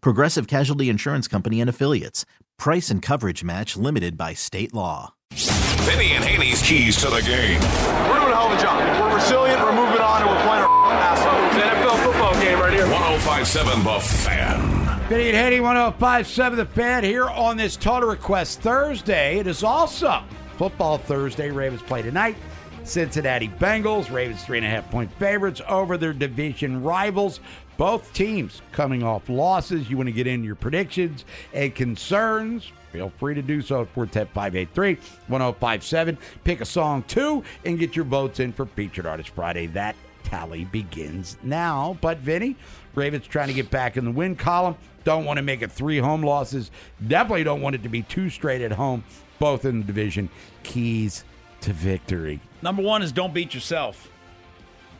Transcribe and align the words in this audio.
Progressive 0.00 0.46
Casualty 0.46 0.88
Insurance 0.88 1.28
Company 1.28 1.60
and 1.60 1.70
Affiliates. 1.70 2.24
Price 2.58 2.90
and 2.90 3.02
coverage 3.02 3.44
match 3.44 3.76
limited 3.76 4.16
by 4.16 4.32
state 4.34 4.72
law. 4.74 5.14
Vinny 5.32 6.12
and 6.12 6.24
Haney's 6.24 6.62
keys 6.62 6.96
to 7.00 7.10
the 7.10 7.20
game. 7.22 7.60
We're 7.60 8.20
doing 8.20 8.32
a 8.32 8.36
hell 8.36 8.46
of 8.50 8.58
a 8.58 8.62
job. 8.62 9.00
We're 9.00 9.14
resilient, 9.14 9.60
we're 9.60 9.74
moving 9.74 10.00
on, 10.00 10.22
and 10.22 10.30
we're 10.30 10.42
playing 10.42 10.62
our 10.64 10.92
ass 10.92 11.20
off. 11.26 11.54
It's 11.54 11.64
an 11.64 11.76
NFL 11.76 12.04
football 12.04 12.34
game 12.40 12.58
right 12.58 12.72
here. 12.72 12.86
1057 12.90 13.84
The 13.84 14.00
Fan. 14.00 15.08
Vinny 15.08 15.28
and 15.28 15.36
Haney, 15.36 15.60
1057 15.60 16.58
The 16.58 16.66
Fan 16.66 17.04
here 17.04 17.26
on 17.26 17.56
this 17.56 17.76
Total 17.76 18.08
Request 18.08 18.60
Thursday. 18.60 19.38
It 19.38 19.46
is 19.46 19.62
also 19.62 20.22
Football 20.56 20.98
Thursday. 20.98 21.50
Ravens 21.50 21.82
play 21.82 22.02
tonight. 22.02 22.36
Cincinnati 22.82 23.48
Bengals, 23.48 24.12
Ravens 24.12 24.44
three 24.44 24.58
and 24.58 24.66
a 24.66 24.70
half 24.70 24.88
point 24.90 25.12
favorites 25.14 25.60
over 25.68 25.96
their 25.98 26.12
division 26.12 26.82
rivals. 26.82 27.40
Both 27.76 28.12
teams 28.12 28.62
coming 28.72 29.02
off 29.02 29.28
losses. 29.28 29.90
You 29.90 29.96
want 29.96 30.08
to 30.08 30.12
get 30.12 30.26
in 30.26 30.42
your 30.42 30.54
predictions 30.54 31.24
and 31.52 31.74
concerns. 31.74 32.72
Feel 32.92 33.12
free 33.18 33.34
to 33.34 33.42
do 33.42 33.60
so 33.60 33.82
at 33.82 33.88
410 33.90 34.96
1057. 35.26 36.18
Pick 36.44 36.60
a 36.60 36.64
song 36.64 37.02
too 37.02 37.44
and 37.64 37.78
get 37.78 37.94
your 37.94 38.06
votes 38.06 38.40
in 38.40 38.52
for 38.52 38.64
Featured 38.64 39.04
Artist 39.04 39.30
Friday. 39.30 39.66
That 39.66 39.94
tally 40.22 40.64
begins 40.64 41.36
now. 41.42 41.98
But 42.00 42.18
Vinny, 42.18 42.56
Ravens 42.94 43.26
trying 43.26 43.48
to 43.48 43.54
get 43.54 43.70
back 43.70 43.96
in 43.96 44.04
the 44.04 44.10
win 44.10 44.36
column. 44.36 44.76
Don't 45.04 45.24
want 45.24 45.36
to 45.36 45.42
make 45.42 45.62
it 45.62 45.70
three 45.70 45.98
home 45.98 46.22
losses. 46.22 46.70
Definitely 47.06 47.44
don't 47.44 47.60
want 47.60 47.74
it 47.74 47.82
to 47.82 47.88
be 47.88 48.02
two 48.02 48.30
straight 48.30 48.62
at 48.62 48.72
home, 48.72 49.04
both 49.38 49.64
in 49.64 49.80
the 49.80 49.84
division. 49.84 50.28
Keys 50.62 51.22
to 51.60 51.72
victory. 51.72 52.40
Number 52.62 52.82
one 52.82 53.02
is 53.02 53.12
don't 53.12 53.34
beat 53.34 53.54
yourself. 53.54 54.10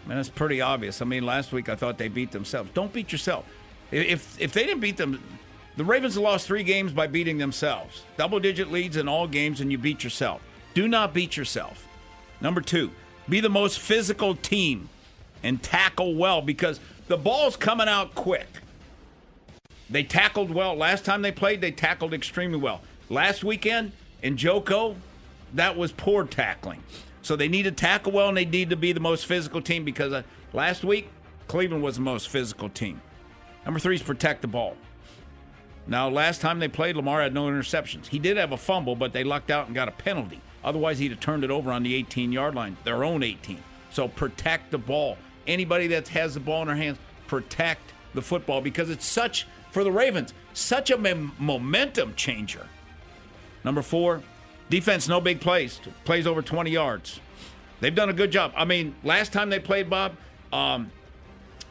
Man, 0.06 0.16
that's 0.16 0.28
pretty 0.28 0.60
obvious. 0.60 1.02
I 1.02 1.04
mean, 1.04 1.26
last 1.26 1.52
week 1.52 1.68
I 1.68 1.74
thought 1.74 1.98
they 1.98 2.08
beat 2.08 2.30
themselves. 2.30 2.70
Don't 2.74 2.92
beat 2.92 3.10
yourself. 3.12 3.44
If 3.90 4.40
if 4.40 4.52
they 4.52 4.64
didn't 4.64 4.80
beat 4.80 4.96
them, 4.96 5.22
the 5.76 5.84
Ravens 5.84 6.16
lost 6.16 6.46
three 6.46 6.62
games 6.62 6.92
by 6.92 7.06
beating 7.06 7.38
themselves. 7.38 8.02
Double 8.16 8.40
digit 8.40 8.70
leads 8.70 8.96
in 8.96 9.08
all 9.08 9.26
games, 9.26 9.60
and 9.60 9.70
you 9.70 9.78
beat 9.78 10.04
yourself. 10.04 10.40
Do 10.74 10.88
not 10.88 11.12
beat 11.12 11.36
yourself. 11.36 11.86
Number 12.40 12.60
two, 12.60 12.90
be 13.28 13.40
the 13.40 13.48
most 13.48 13.78
physical 13.78 14.34
team 14.34 14.88
and 15.42 15.62
tackle 15.62 16.14
well 16.14 16.42
because 16.42 16.80
the 17.08 17.16
ball's 17.16 17.56
coming 17.56 17.88
out 17.88 18.14
quick. 18.14 18.48
They 19.88 20.02
tackled 20.02 20.50
well. 20.50 20.74
Last 20.74 21.04
time 21.04 21.22
they 21.22 21.32
played, 21.32 21.60
they 21.60 21.70
tackled 21.70 22.12
extremely 22.12 22.58
well. 22.58 22.80
Last 23.08 23.44
weekend 23.44 23.92
in 24.22 24.36
Joko, 24.36 24.96
that 25.54 25.76
was 25.76 25.92
poor 25.92 26.24
tackling. 26.24 26.82
So 27.26 27.34
they 27.34 27.48
need 27.48 27.64
to 27.64 27.72
tackle 27.72 28.12
well 28.12 28.28
and 28.28 28.36
they 28.36 28.44
need 28.44 28.70
to 28.70 28.76
be 28.76 28.92
the 28.92 29.00
most 29.00 29.26
physical 29.26 29.60
team 29.60 29.84
because 29.84 30.12
uh, 30.12 30.22
last 30.52 30.84
week, 30.84 31.10
Cleveland 31.48 31.82
was 31.82 31.96
the 31.96 32.02
most 32.02 32.28
physical 32.28 32.68
team. 32.68 33.02
Number 33.64 33.80
three 33.80 33.96
is 33.96 34.02
protect 34.02 34.42
the 34.42 34.46
ball. 34.46 34.76
Now, 35.88 36.08
last 36.08 36.40
time 36.40 36.60
they 36.60 36.68
played, 36.68 36.94
Lamar 36.94 37.20
had 37.20 37.34
no 37.34 37.46
interceptions. 37.46 38.06
He 38.06 38.20
did 38.20 38.36
have 38.36 38.52
a 38.52 38.56
fumble, 38.56 38.94
but 38.94 39.12
they 39.12 39.24
lucked 39.24 39.50
out 39.50 39.66
and 39.66 39.74
got 39.74 39.88
a 39.88 39.90
penalty. 39.90 40.40
Otherwise, 40.62 41.00
he'd 41.00 41.10
have 41.10 41.18
turned 41.18 41.42
it 41.42 41.50
over 41.50 41.72
on 41.72 41.82
the 41.82 41.96
18 41.96 42.30
yard 42.30 42.54
line, 42.54 42.76
their 42.84 43.02
own 43.02 43.24
18. 43.24 43.58
So 43.90 44.06
protect 44.06 44.70
the 44.70 44.78
ball. 44.78 45.18
Anybody 45.48 45.88
that 45.88 46.06
has 46.06 46.34
the 46.34 46.40
ball 46.40 46.62
in 46.62 46.68
their 46.68 46.76
hands, 46.76 46.98
protect 47.26 47.92
the 48.14 48.22
football 48.22 48.60
because 48.60 48.88
it's 48.88 49.04
such, 49.04 49.48
for 49.72 49.82
the 49.82 49.90
Ravens, 49.90 50.32
such 50.54 50.92
a 50.92 50.96
momentum 50.96 52.14
changer. 52.14 52.68
Number 53.64 53.82
four, 53.82 54.22
defense, 54.68 55.08
no 55.08 55.20
big 55.20 55.40
plays, 55.40 55.80
plays 56.04 56.26
over 56.26 56.42
20 56.42 56.70
yards. 56.70 57.20
They've 57.80 57.94
done 57.94 58.08
a 58.08 58.14
good 58.14 58.30
job. 58.30 58.52
I 58.56 58.64
mean, 58.64 58.94
last 59.04 59.32
time 59.32 59.50
they 59.50 59.58
played, 59.60 59.90
Bob, 59.90 60.16
um, 60.52 60.90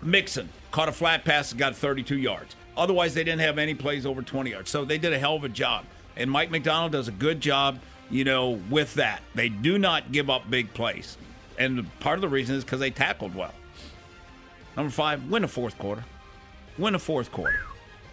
Mixon 0.02 0.50
caught 0.72 0.90
a 0.90 0.92
flat 0.92 1.26
pass 1.26 1.52
and 1.52 1.60
got 1.60 1.76
32 1.76 2.18
yards. 2.18 2.56
Otherwise, 2.78 3.14
they 3.14 3.24
didn't 3.24 3.42
have 3.42 3.58
any 3.58 3.74
plays 3.74 4.06
over 4.06 4.22
20 4.22 4.52
yards. 4.52 4.70
So 4.70 4.86
they 4.86 4.98
did 4.98 5.14
a 5.14 5.20
hell 5.20 5.36
of 5.36 5.44
a 5.44 5.50
job. 5.50 5.86
And 6.16 6.30
Mike 6.30 6.52
Macdonald 6.52 6.92
does 6.92 7.08
a 7.08 7.12
good 7.12 7.42
job, 7.42 7.80
you 8.10 8.24
know, 8.24 8.62
with 8.70 8.94
that. 8.96 9.22
They 9.34 9.50
do 9.50 9.78
not 9.78 10.12
give 10.12 10.30
up 10.30 10.50
big 10.50 10.74
plays. 10.74 11.18
And 11.58 11.88
part 12.00 12.18
of 12.18 12.22
the 12.22 12.30
reason 12.30 12.56
is 12.56 12.64
because 12.64 12.80
they 12.80 12.92
tackled 12.92 13.34
well. 13.34 13.54
Number 14.76 14.92
five, 14.92 15.30
win 15.30 15.44
a 15.44 15.48
fourth 15.48 15.78
quarter. 15.78 16.04
Win 16.78 16.96
a 16.96 17.00
fourth 17.00 17.32
quarter. 17.32 17.62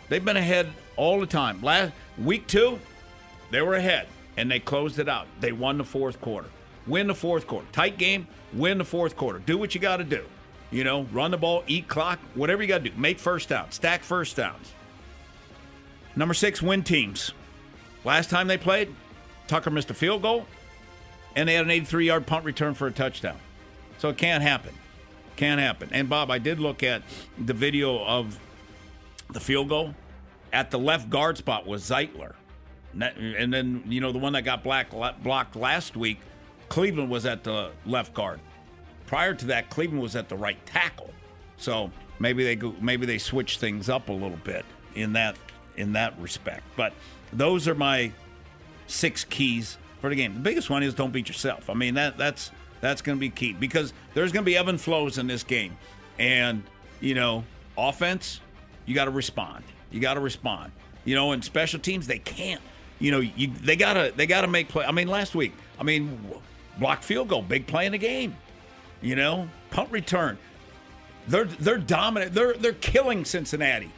They've 0.08 0.24
been 0.24 0.36
ahead 0.36 0.68
all 0.96 1.18
the 1.20 1.26
time. 1.26 1.60
Last 1.60 1.92
week 2.16 2.46
two, 2.46 2.78
they 3.50 3.60
were 3.60 3.74
ahead 3.74 4.06
and 4.36 4.50
they 4.50 4.60
closed 4.60 4.98
it 4.98 5.08
out. 5.08 5.26
They 5.40 5.52
won 5.52 5.78
the 5.78 5.84
fourth 5.84 6.20
quarter. 6.20 6.48
Win 6.86 7.06
the 7.06 7.14
fourth 7.14 7.46
quarter. 7.46 7.66
Tight 7.72 7.98
game, 7.98 8.26
win 8.52 8.78
the 8.78 8.84
fourth 8.84 9.16
quarter. 9.16 9.38
Do 9.38 9.58
what 9.58 9.74
you 9.74 9.80
got 9.80 9.98
to 9.98 10.04
do. 10.04 10.24
You 10.70 10.84
know, 10.84 11.02
run 11.12 11.30
the 11.30 11.36
ball, 11.36 11.64
eat 11.66 11.86
clock, 11.86 12.18
whatever 12.34 12.62
you 12.62 12.68
got 12.68 12.82
to 12.82 12.90
do. 12.90 12.96
Make 12.96 13.18
first 13.18 13.50
downs, 13.50 13.74
stack 13.74 14.02
first 14.02 14.36
downs. 14.36 14.72
Number 16.16 16.34
six, 16.34 16.62
win 16.62 16.82
teams. 16.82 17.32
Last 18.04 18.30
time 18.30 18.48
they 18.48 18.58
played, 18.58 18.94
Tucker 19.46 19.70
missed 19.70 19.90
a 19.90 19.94
field 19.94 20.22
goal, 20.22 20.46
and 21.36 21.48
they 21.48 21.54
had 21.54 21.64
an 21.64 21.70
83 21.70 22.06
yard 22.06 22.26
punt 22.26 22.44
return 22.44 22.74
for 22.74 22.86
a 22.86 22.92
touchdown. 22.92 23.38
So 23.98 24.08
it 24.08 24.16
can't 24.16 24.42
happen. 24.42 24.74
Can't 25.36 25.60
happen. 25.60 25.90
And 25.92 26.08
Bob, 26.08 26.30
I 26.30 26.38
did 26.38 26.58
look 26.58 26.82
at 26.82 27.02
the 27.38 27.54
video 27.54 28.02
of 28.04 28.38
the 29.30 29.40
field 29.40 29.68
goal. 29.68 29.94
At 30.52 30.70
the 30.70 30.78
left 30.78 31.08
guard 31.08 31.38
spot 31.38 31.66
was 31.66 31.88
Zeitler. 31.88 32.34
And 33.00 33.52
then, 33.52 33.82
you 33.86 34.00
know, 34.00 34.12
the 34.12 34.18
one 34.18 34.34
that 34.34 34.42
got 34.42 34.62
black, 34.62 34.90
blocked 35.22 35.56
last 35.56 35.96
week, 35.96 36.20
Cleveland 36.68 37.10
was 37.10 37.26
at 37.26 37.44
the 37.44 37.70
left 37.86 38.14
guard. 38.14 38.40
Prior 39.06 39.34
to 39.34 39.46
that, 39.46 39.70
Cleveland 39.70 40.02
was 40.02 40.16
at 40.16 40.28
the 40.28 40.36
right 40.36 40.64
tackle. 40.66 41.10
So 41.56 41.90
maybe 42.18 42.44
they 42.44 42.56
go, 42.56 42.74
maybe 42.80 43.06
they 43.06 43.18
switch 43.18 43.58
things 43.58 43.88
up 43.88 44.08
a 44.08 44.12
little 44.12 44.38
bit 44.44 44.64
in 44.94 45.12
that 45.14 45.36
in 45.76 45.92
that 45.94 46.18
respect. 46.18 46.64
But 46.76 46.92
those 47.32 47.66
are 47.68 47.74
my 47.74 48.12
six 48.86 49.24
keys 49.24 49.78
for 50.00 50.10
the 50.10 50.16
game. 50.16 50.34
The 50.34 50.40
biggest 50.40 50.70
one 50.70 50.82
is 50.82 50.94
don't 50.94 51.12
beat 51.12 51.28
yourself. 51.28 51.70
I 51.70 51.74
mean 51.74 51.94
that 51.94 52.18
that's 52.18 52.50
that's 52.80 53.00
going 53.00 53.16
to 53.16 53.20
be 53.20 53.30
key 53.30 53.52
because 53.52 53.92
there's 54.14 54.32
going 54.32 54.44
to 54.44 54.50
be 54.50 54.56
ebb 54.56 54.68
and 54.68 54.80
flows 54.80 55.18
in 55.18 55.26
this 55.26 55.44
game, 55.44 55.76
and 56.18 56.62
you 57.00 57.14
know, 57.14 57.44
offense, 57.76 58.40
you 58.86 58.94
got 58.94 59.04
to 59.06 59.10
respond. 59.10 59.64
You 59.90 60.00
got 60.00 60.14
to 60.14 60.20
respond. 60.20 60.72
You 61.04 61.14
know, 61.14 61.32
in 61.32 61.42
special 61.42 61.80
teams, 61.80 62.06
they 62.06 62.18
can't. 62.18 62.62
You 63.02 63.10
know, 63.10 63.18
you 63.18 63.48
they 63.48 63.74
gotta 63.74 64.12
they 64.14 64.26
gotta 64.26 64.46
make 64.46 64.68
play. 64.68 64.84
I 64.84 64.92
mean, 64.92 65.08
last 65.08 65.34
week, 65.34 65.52
I 65.76 65.82
mean, 65.82 66.20
block 66.78 67.02
field 67.02 67.28
goal, 67.28 67.42
big 67.42 67.66
play 67.66 67.84
in 67.84 67.92
the 67.92 67.98
game. 67.98 68.36
You 69.00 69.16
know, 69.16 69.48
punt 69.72 69.90
return. 69.90 70.38
They're 71.26 71.46
they're 71.46 71.78
dominant. 71.78 72.32
They're 72.32 72.54
they're 72.54 72.74
killing 72.74 73.24
Cincinnati, 73.24 73.90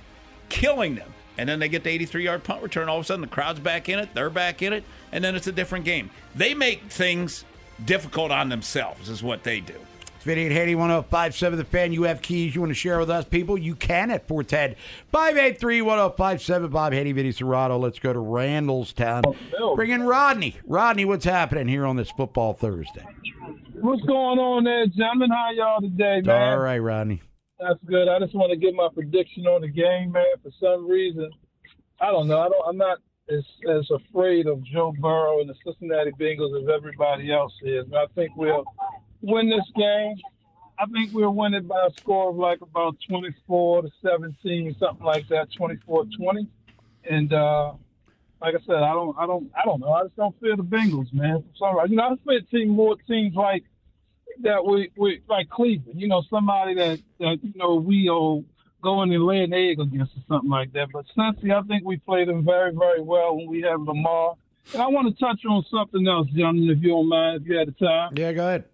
killing 0.49 0.95
them. 0.95 1.13
And 1.37 1.47
then 1.47 1.59
they 1.59 1.69
get 1.69 1.85
the 1.85 1.91
83 1.91 2.25
yard 2.25 2.45
punt 2.45 2.63
return. 2.63 2.89
All 2.89 2.97
of 2.97 3.03
a 3.03 3.07
sudden, 3.07 3.21
the 3.21 3.27
crowd's 3.27 3.61
back 3.61 3.91
in 3.91 3.99
it. 3.99 4.09
They're 4.15 4.31
back 4.31 4.63
in 4.63 4.73
it, 4.73 4.85
and 5.13 5.23
then 5.23 5.37
it's 5.37 5.49
a 5.49 5.53
different 5.53 5.85
game. 5.85 6.09
They 6.35 6.55
make 6.55 6.85
things 6.85 7.45
difficult 7.85 8.31
on 8.31 8.49
themselves. 8.49 9.11
Is 9.11 9.23
what 9.23 9.43
they 9.43 9.61
do. 9.61 9.77
Vinny 10.25 10.45
and 10.45 10.53
Haney, 10.53 10.75
1057 10.75 11.59
The 11.59 11.65
Fan. 11.65 11.93
You 11.93 12.05
have 12.05 12.23
keys 12.23 12.55
you 12.55 12.63
want 12.63 12.71
to 12.71 12.75
share 12.75 12.99
with 12.99 13.11
us, 13.11 13.27
people? 13.27 13.59
You 13.59 13.75
can 13.75 14.11
at 14.11 14.27
410 14.27 14.75
583 15.13 15.83
1057. 15.83 16.71
Bob 16.71 16.93
Haney, 16.95 17.13
Vinny 17.13 17.31
Cerrato. 17.31 17.79
Let's 17.79 17.99
go 17.99 18.13
to 18.13 18.19
Randallstown. 18.19 19.37
Oh, 19.61 19.77
Bring 19.77 19.91
in 19.91 20.03
Rodney. 20.05 20.57
Rodney, 20.67 21.05
what's 21.05 21.27
happening 21.27 21.69
here 21.69 21.85
on 21.85 21.97
this 21.97 22.11
football 22.11 22.55
Thursday? 22.55 23.07
What's 23.75 24.03
going 24.03 24.39
on 24.39 24.65
there, 24.65 24.87
gentlemen? 24.87 25.31
How 25.31 25.51
y'all 25.53 25.81
today, 25.81 26.23
man? 26.25 26.53
All 26.53 26.59
right, 26.59 26.79
Rodney. 26.79 27.23
That's 27.61 27.79
good. 27.85 28.09
I 28.09 28.19
just 28.19 28.35
want 28.35 28.51
to 28.51 28.57
give 28.57 28.75
my 28.75 28.89
prediction 28.95 29.47
on 29.47 29.61
the 29.61 29.69
game, 29.69 30.13
man. 30.13 30.25
For 30.43 30.51
some 30.59 30.89
reason, 30.89 31.31
I 32.01 32.11
don't 32.11 32.29
know. 32.29 32.41
I 32.41 32.49
don't. 32.49 32.67
I'm 32.69 32.77
not 32.79 32.99
as 33.29 33.45
as 33.71 33.89
afraid 33.91 34.47
of 34.47 34.63
Joe 34.65 34.93
Burrow 34.99 35.41
and 35.41 35.49
the 35.49 35.55
Cincinnati 35.65 36.13
Bengals 36.21 36.61
as 36.63 36.69
everybody 36.75 37.33
else 37.33 37.53
is. 37.63 37.85
And 37.85 37.97
I 37.97 38.07
think 38.15 38.33
we'll 38.37 38.65
win 39.25 39.49
this 39.51 39.65
game. 39.77 40.17
I 40.79 40.87
think 40.87 41.13
we'll 41.13 41.35
win 41.35 41.55
it 41.55 41.69
by 41.69 41.87
a 41.87 41.93
score 42.01 42.31
of 42.31 42.37
like 42.37 42.61
about 42.61 42.97
24 43.09 43.83
to 43.83 43.91
17, 44.03 44.77
something 44.79 45.07
like 45.07 45.29
that, 45.29 45.49
24-20. 45.59 46.49
And 47.09 47.33
uh, 47.33 47.73
like 48.41 48.55
I 48.55 48.59
said, 48.67 48.77
I 48.77 48.93
don't, 48.93 49.17
I 49.19 49.27
don't, 49.27 49.51
I 49.57 49.65
don't 49.65 49.81
know. 49.81 49.93
I 49.93 50.03
just 50.05 50.17
don't 50.17 50.39
fear 50.41 50.57
the 50.57 50.65
Bengals, 50.65 51.13
man. 51.13 51.45
Sorry, 51.57 51.91
you 51.91 51.97
know, 51.97 52.03
I 52.03 52.17
fear 52.27 52.41
team 52.51 52.71
more 52.71 52.97
teams 53.07 53.35
like 53.35 53.65
that. 54.43 54.65
We, 54.65 54.91
we 54.97 55.23
like 55.29 55.49
Cleveland. 55.49 56.01
You 56.01 56.09
know, 56.09 56.23
somebody 56.29 56.75
that 56.75 57.01
that 57.21 57.39
you 57.43 57.53
know 57.55 57.77
we 57.77 58.09
all 58.09 58.45
go 58.83 59.03
in 59.03 59.13
and 59.13 59.25
lay 59.25 59.43
an 59.43 59.53
egg 59.53 59.81
against 59.81 60.17
or 60.17 60.23
something 60.29 60.51
like 60.51 60.73
that. 60.73 60.89
But 60.93 61.07
Cincy, 61.17 61.55
I 61.55 61.63
think 61.67 61.85
we 61.85 61.97
played 61.97 62.29
them 62.29 62.45
very, 62.45 62.73
very 62.73 63.01
well 63.01 63.37
when 63.37 63.49
we 63.49 63.63
have 63.63 63.81
Lamar. 63.81 64.35
And 64.73 64.83
I 64.83 64.87
want 64.87 65.09
to 65.09 65.25
touch 65.25 65.41
on 65.49 65.65
something 65.71 66.07
else, 66.07 66.29
gentlemen, 66.29 66.71
if 66.71 66.83
you 66.83 66.91
don't 66.91 67.09
mind, 67.09 67.43
if 67.43 67.49
you 67.49 67.57
had 67.57 67.69
the 67.69 67.73
time. 67.73 68.13
Yeah, 68.17 68.33
go 68.33 68.47
ahead. 68.47 68.65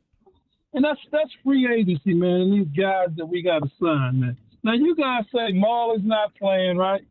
And 0.73 0.85
that's 0.85 1.01
that's 1.11 1.31
free 1.45 1.69
agency, 1.73 2.15
man, 2.15 2.41
and 2.43 2.53
these 2.53 2.77
guys 2.77 3.09
that 3.17 3.27
we 3.27 3.43
got 3.43 3.63
to 3.63 3.71
sign, 3.81 4.21
man. 4.21 4.37
Now 4.63 4.75
you 4.75 4.95
guys 4.95 5.25
say 5.35 5.53
Marlon's 5.53 6.05
not 6.05 6.35
playing, 6.37 6.77
right? 6.77 7.03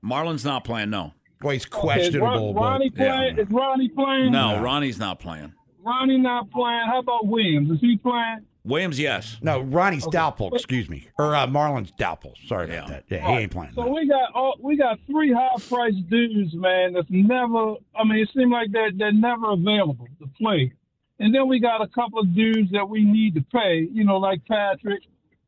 Marlon's 0.00 0.44
not 0.44 0.64
playing. 0.64 0.90
No. 0.90 1.12
Well, 1.42 1.52
he's 1.52 1.66
Okay, 1.66 1.76
is 1.76 1.80
questionable. 2.10 2.54
Ron- 2.54 2.64
Ronnie 2.64 2.90
but, 2.90 3.04
yeah. 3.04 3.30
Is 3.36 3.50
Ronnie 3.50 3.88
playing? 3.90 4.32
No, 4.32 4.60
Ronnie's 4.60 4.98
not 4.98 5.18
playing. 5.18 5.52
Ronnie 5.84 6.18
not 6.18 6.50
playing. 6.50 6.86
How 6.86 7.00
about 7.00 7.26
Williams? 7.26 7.70
Is 7.70 7.80
he 7.80 7.96
playing? 7.96 8.46
Williams, 8.64 8.98
yes. 8.98 9.38
No, 9.42 9.60
Ronnie's 9.60 10.06
doubtful. 10.08 10.52
Excuse 10.52 10.88
me, 10.88 11.08
or 11.18 11.36
uh, 11.36 11.46
Marlon's 11.46 11.92
doubtful. 11.92 12.34
Sorry 12.46 12.68
about 12.68 12.88
that. 12.88 13.04
Yeah, 13.08 13.28
he 13.28 13.42
ain't 13.42 13.52
playing. 13.52 13.72
So 13.74 13.82
no. 13.82 13.92
we 13.92 14.08
got 14.08 14.32
all, 14.34 14.56
we 14.60 14.76
got 14.76 14.98
three 15.06 15.32
high 15.32 15.54
priced 15.68 16.08
dudes, 16.10 16.52
man. 16.54 16.94
That's 16.94 17.06
never. 17.08 17.74
I 17.94 18.04
mean, 18.04 18.18
it 18.18 18.28
seems 18.34 18.50
like 18.50 18.72
they're 18.72 18.90
they're 18.92 19.12
never 19.12 19.52
available 19.52 20.08
to 20.20 20.26
play. 20.40 20.72
And 21.18 21.34
then 21.34 21.48
we 21.48 21.60
got 21.60 21.80
a 21.82 21.88
couple 21.88 22.18
of 22.18 22.34
dudes 22.34 22.70
that 22.72 22.88
we 22.88 23.04
need 23.04 23.34
to 23.36 23.42
pay. 23.52 23.88
You 23.90 24.04
know, 24.04 24.18
like 24.18 24.44
Patrick. 24.46 25.02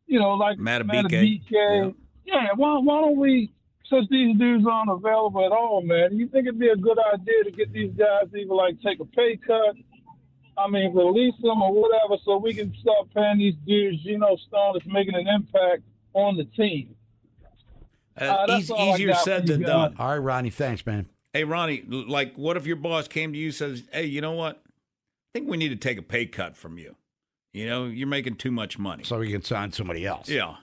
You 0.06 0.18
know, 0.18 0.30
like 0.30 0.58
Madubuike. 0.58 1.10
Madubuike. 1.50 1.94
Yeah. 2.24 2.46
Why 2.56 2.78
why 2.78 3.00
don't 3.02 3.16
we? 3.18 3.52
Since 3.90 4.06
these 4.10 4.36
dudes 4.36 4.66
aren't 4.70 4.90
available 4.90 5.46
at 5.46 5.52
all, 5.52 5.80
man, 5.80 6.14
you 6.18 6.28
think 6.28 6.46
it'd 6.46 6.58
be 6.60 6.68
a 6.68 6.76
good 6.76 6.98
idea 7.14 7.44
to 7.44 7.50
get 7.50 7.72
these 7.72 7.90
guys 7.92 8.24
even 8.34 8.48
like 8.54 8.78
take 8.82 9.00
a 9.00 9.04
pay 9.06 9.38
cut, 9.38 9.76
I 10.58 10.68
mean, 10.68 10.94
release 10.94 11.32
them 11.40 11.62
or 11.62 11.72
whatever, 11.72 12.20
so 12.22 12.36
we 12.36 12.52
can 12.52 12.74
start 12.82 13.08
paying 13.14 13.38
these 13.38 13.54
dudes. 13.66 14.04
you 14.04 14.18
know, 14.18 14.36
Stone 14.46 14.76
is 14.76 14.82
making 14.86 15.14
an 15.14 15.26
impact 15.26 15.84
on 16.12 16.36
the 16.36 16.44
team. 16.44 16.94
Uh, 18.20 18.24
Uh, 18.24 18.46
that's 18.46 18.64
eas- 18.64 18.70
all 18.70 18.94
easier 18.94 19.14
said 19.14 19.46
than 19.46 19.62
done. 19.62 19.94
All 19.98 20.08
right, 20.10 20.16
Ronnie. 20.18 20.50
Thanks, 20.50 20.84
man. 20.84 21.06
Hey, 21.32 21.44
Ronnie, 21.44 21.82
like, 21.88 22.36
what 22.36 22.58
if 22.58 22.66
your 22.66 22.76
boss 22.76 23.08
came 23.08 23.32
to 23.32 23.38
you 23.38 23.46
and 23.46 23.54
says, 23.54 23.84
hey, 23.90 24.04
you 24.04 24.20
know 24.20 24.32
what? 24.32 24.62
I 25.34 25.38
think 25.38 25.48
we 25.50 25.56
need 25.56 25.68
to 25.68 25.76
take 25.76 25.98
a 25.98 26.02
pay 26.02 26.26
cut 26.26 26.56
from 26.56 26.78
you. 26.78 26.96
You 27.52 27.66
know, 27.66 27.84
you're 27.86 28.06
making 28.08 28.36
too 28.36 28.50
much 28.50 28.78
money. 28.78 29.04
So 29.04 29.18
we 29.18 29.30
can 29.30 29.42
sign 29.42 29.72
somebody 29.72 30.06
else. 30.06 30.28
yeah. 30.28 30.56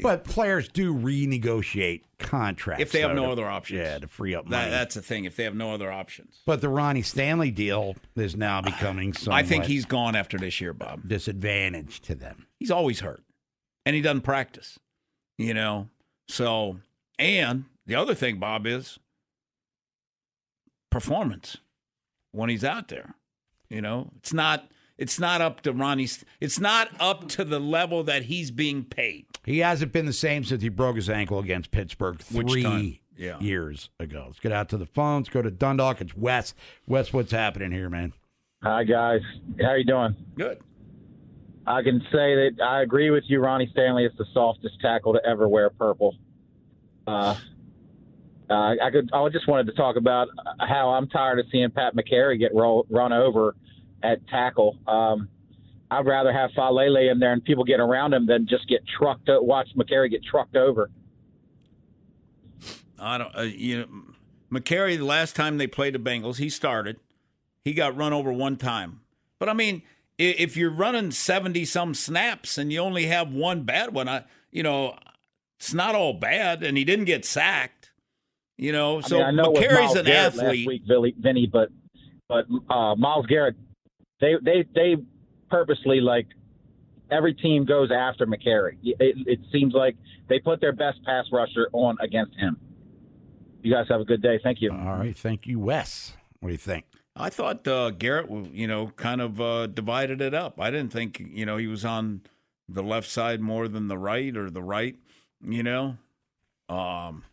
But 0.00 0.24
players 0.24 0.68
do 0.68 0.94
renegotiate 0.94 2.02
contracts 2.20 2.82
If 2.82 2.92
they 2.92 3.00
have 3.00 3.10
though, 3.10 3.16
no 3.22 3.26
to- 3.26 3.32
other 3.32 3.48
options. 3.48 3.80
Yeah, 3.80 3.98
to 3.98 4.06
free 4.06 4.34
up 4.34 4.46
money. 4.46 4.64
That, 4.64 4.70
that's 4.70 4.94
the 4.94 5.02
thing. 5.02 5.24
If 5.24 5.34
they 5.34 5.42
have 5.42 5.56
no 5.56 5.74
other 5.74 5.90
options, 5.90 6.40
but 6.46 6.60
the 6.60 6.68
Ronnie 6.68 7.02
Stanley 7.02 7.50
deal 7.50 7.96
is 8.14 8.36
now 8.36 8.60
becoming 8.62 9.12
somewhat 9.12 9.38
I 9.38 9.42
think 9.42 9.64
he's 9.64 9.86
gone 9.86 10.14
after 10.14 10.38
this 10.38 10.60
year, 10.60 10.72
Bob. 10.72 11.08
disadvantage 11.08 12.00
to 12.02 12.14
them. 12.14 12.46
He's 12.60 12.70
always 12.70 13.00
hurt, 13.00 13.24
and 13.84 13.96
he 13.96 14.02
doesn't 14.02 14.20
practice. 14.22 14.78
You 15.36 15.54
know, 15.54 15.88
so 16.28 16.76
and 17.18 17.64
the 17.86 17.96
other 17.96 18.14
thing, 18.14 18.38
Bob, 18.38 18.66
is 18.68 19.00
performance 20.90 21.56
when 22.32 22.50
he's 22.50 22.64
out 22.64 22.88
there. 22.88 23.14
You 23.68 23.80
know, 23.80 24.10
it's 24.16 24.32
not 24.32 24.68
it's 24.98 25.18
not 25.18 25.40
up 25.40 25.60
to 25.62 25.72
Ronnie's. 25.72 26.24
It's 26.40 26.58
not 26.60 26.88
up 27.00 27.28
to 27.30 27.44
the 27.44 27.60
level 27.60 28.02
that 28.04 28.24
he's 28.24 28.50
being 28.50 28.84
paid. 28.84 29.26
He 29.44 29.58
hasn't 29.60 29.92
been 29.92 30.06
the 30.06 30.12
same 30.12 30.44
since 30.44 30.62
he 30.62 30.68
broke 30.68 30.96
his 30.96 31.08
ankle 31.08 31.38
against 31.38 31.70
Pittsburgh 31.70 32.20
Which 32.32 32.50
three? 32.50 33.00
Yeah. 33.16 33.38
years 33.38 33.90
ago. 33.98 34.24
Let's 34.28 34.40
get 34.40 34.50
out 34.52 34.68
to 34.70 34.78
the 34.78 34.86
phones. 34.86 35.28
Go 35.28 35.42
to 35.42 35.50
Dundalk. 35.50 36.00
It's 36.00 36.16
Wes. 36.16 36.54
Wes, 36.86 37.12
what's 37.12 37.32
happening 37.32 37.70
here, 37.70 37.90
man? 37.90 38.12
Hi 38.62 38.84
guys, 38.84 39.20
how 39.62 39.74
you 39.74 39.84
doing? 39.84 40.14
Good. 40.36 40.58
I 41.66 41.82
can 41.82 42.00
say 42.10 42.34
that 42.34 42.50
I 42.62 42.82
agree 42.82 43.10
with 43.10 43.24
you. 43.28 43.40
Ronnie 43.40 43.68
Stanley 43.72 44.04
is 44.04 44.12
the 44.18 44.26
softest 44.34 44.80
tackle 44.80 45.12
to 45.14 45.20
ever 45.26 45.48
wear 45.48 45.70
purple. 45.70 46.16
Uh, 47.06 47.36
uh, 48.50 48.74
I 48.82 48.90
could. 48.90 49.10
I 49.12 49.28
just 49.28 49.46
wanted 49.46 49.66
to 49.66 49.72
talk 49.72 49.96
about 49.96 50.28
how 50.58 50.90
I'm 50.90 51.08
tired 51.08 51.38
of 51.38 51.46
seeing 51.52 51.70
Pat 51.70 51.94
Mekari 51.94 52.38
get 52.38 52.52
roll, 52.54 52.84
run 52.90 53.12
over 53.12 53.54
at 54.02 54.26
tackle. 54.28 54.76
Um, 54.88 55.28
I'd 55.90 56.06
rather 56.06 56.32
have 56.32 56.50
Faalele 56.50 57.10
in 57.10 57.18
there 57.18 57.32
and 57.32 57.44
people 57.44 57.64
get 57.64 57.80
around 57.80 58.12
him 58.12 58.26
than 58.26 58.46
just 58.48 58.68
get 58.68 58.80
trucked. 58.86 59.28
Watch 59.28 59.68
Mekari 59.76 60.10
get 60.10 60.24
trucked 60.24 60.56
over. 60.56 60.90
I 62.98 63.18
don't. 63.18 63.36
Uh, 63.36 63.42
you 63.42 63.78
know, 63.80 63.86
Mekari. 64.52 64.96
The 64.96 65.04
last 65.04 65.36
time 65.36 65.58
they 65.58 65.66
played 65.66 65.94
the 65.94 65.98
Bengals, 65.98 66.36
he 66.36 66.48
started. 66.48 66.98
He 67.64 67.72
got 67.72 67.96
run 67.96 68.12
over 68.12 68.32
one 68.32 68.56
time. 68.56 69.00
But 69.38 69.48
I 69.48 69.52
mean, 69.52 69.82
if 70.18 70.56
you're 70.56 70.70
running 70.70 71.12
seventy 71.12 71.64
some 71.64 71.94
snaps 71.94 72.58
and 72.58 72.72
you 72.72 72.80
only 72.80 73.06
have 73.06 73.32
one 73.32 73.62
bad 73.62 73.94
one, 73.94 74.08
I, 74.08 74.24
you 74.50 74.62
know, 74.62 74.96
it's 75.58 75.72
not 75.72 75.94
all 75.94 76.14
bad. 76.14 76.62
And 76.62 76.76
he 76.76 76.84
didn't 76.84 77.04
get 77.06 77.24
sacked. 77.24 77.79
You 78.60 78.72
know, 78.72 79.00
so 79.00 79.16
I 79.16 79.30
mean, 79.30 79.40
I 79.40 79.42
know 79.42 79.52
it 79.54 79.70
Mekari's 79.70 79.94
an 79.94 80.04
Garrett 80.04 80.34
athlete. 80.34 80.44
last 80.44 80.66
week, 80.66 80.82
Vinny, 80.86 81.14
Vinny, 81.18 81.46
but 81.46 81.70
but 82.28 82.44
uh, 82.68 82.94
Myles 82.94 83.24
Garrett, 83.24 83.56
they 84.20 84.34
they 84.42 84.66
they 84.74 84.96
purposely 85.48 86.02
like 86.02 86.26
every 87.10 87.32
team 87.32 87.64
goes 87.64 87.90
after 87.90 88.26
Mekari. 88.26 88.76
It, 88.82 89.16
it 89.26 89.40
seems 89.50 89.72
like 89.72 89.96
they 90.28 90.40
put 90.40 90.60
their 90.60 90.74
best 90.74 91.02
pass 91.06 91.24
rusher 91.32 91.70
on 91.72 91.96
against 92.02 92.36
him. 92.36 92.58
You 93.62 93.72
guys 93.72 93.86
have 93.88 94.02
a 94.02 94.04
good 94.04 94.20
day. 94.20 94.38
Thank 94.42 94.60
you. 94.60 94.72
All 94.72 94.98
right. 94.98 95.16
Thank 95.16 95.46
you, 95.46 95.58
Wes. 95.58 96.12
What 96.40 96.50
do 96.50 96.52
you 96.52 96.58
think? 96.58 96.84
I 97.16 97.30
thought 97.30 97.66
uh, 97.66 97.90
Garrett, 97.92 98.30
you 98.52 98.66
know, 98.66 98.88
kind 98.96 99.22
of 99.22 99.40
uh, 99.40 99.68
divided 99.68 100.20
it 100.20 100.34
up. 100.34 100.60
I 100.60 100.70
didn't 100.70 100.92
think, 100.92 101.22
you 101.32 101.46
know, 101.46 101.56
he 101.56 101.66
was 101.66 101.84
on 101.84 102.20
the 102.68 102.82
left 102.82 103.08
side 103.08 103.40
more 103.40 103.68
than 103.68 103.88
the 103.88 103.98
right 103.98 104.36
or 104.36 104.50
the 104.50 104.62
right. 104.62 104.96
You 105.42 105.62
know, 105.62 105.96
um, 106.68 107.24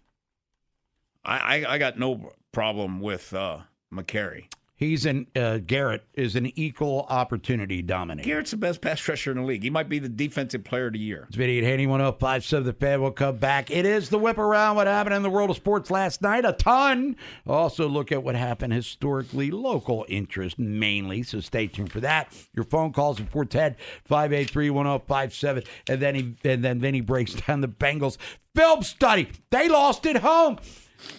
I, 1.28 1.38
I 1.38 1.74
I 1.74 1.78
got 1.78 2.00
no 2.00 2.32
problem 2.52 3.02
with 3.02 3.34
uh, 3.34 3.60
Mekari. 3.94 4.46
He's 4.78 5.08
an 5.08 5.26
uh, 5.36 5.58
Garrett 5.58 6.04
is 6.14 6.36
an 6.36 6.52
equal 6.56 7.08
opportunity 7.10 7.82
dominator. 7.82 8.28
Garrett's 8.28 8.52
the 8.52 8.58
best 8.58 8.80
pass 8.80 9.08
rusher 9.08 9.32
in 9.32 9.38
the 9.38 9.44
league. 9.44 9.64
He 9.64 9.72
might 9.72 9.90
be 9.90 9.98
the 9.98 10.08
defensive 10.08 10.64
player 10.64 10.86
of 10.86 10.94
the 10.94 11.00
year. 11.00 11.26
It's 11.28 11.36
Vinny 11.36 11.58
and 11.58 11.66
Haney 11.66 11.88
1057 11.88 12.64
The 12.64 12.74
Fan 12.74 13.02
will 13.02 13.10
come 13.10 13.38
back. 13.38 13.72
It 13.72 13.88
is 13.88 14.10
the 14.10 14.20
whip 14.20 14.38
around 14.38 14.76
what 14.76 14.86
happened 14.86 15.16
in 15.16 15.24
the 15.24 15.32
world 15.32 15.50
of 15.50 15.56
sports 15.56 15.90
last 15.90 16.22
night. 16.22 16.46
A 16.46 16.54
ton. 16.54 17.16
Also 17.48 17.90
look 17.90 18.12
at 18.12 18.22
what 18.22 18.36
happened 18.36 18.72
historically, 18.72 19.50
local 19.50 20.06
interest 20.08 20.60
mainly. 20.60 21.24
So 21.24 21.40
stay 21.40 21.66
tuned 21.66 21.92
for 21.92 22.02
that. 22.02 22.32
Your 22.54 22.64
phone 22.66 22.94
calls 22.94 23.20
at 23.20 23.32
410 23.32 23.78
583 24.06 24.70
1057. 24.70 25.64
And 25.90 26.00
then 26.00 26.14
he 26.14 26.36
and 26.44 26.64
then 26.64 26.80
Vinny 26.80 27.02
breaks 27.02 27.34
down 27.48 27.62
the 27.62 27.68
Bengals 27.68 28.18
film 28.54 28.84
study. 28.84 29.30
They 29.50 29.68
lost 29.68 30.06
at 30.06 30.18
home 30.18 30.60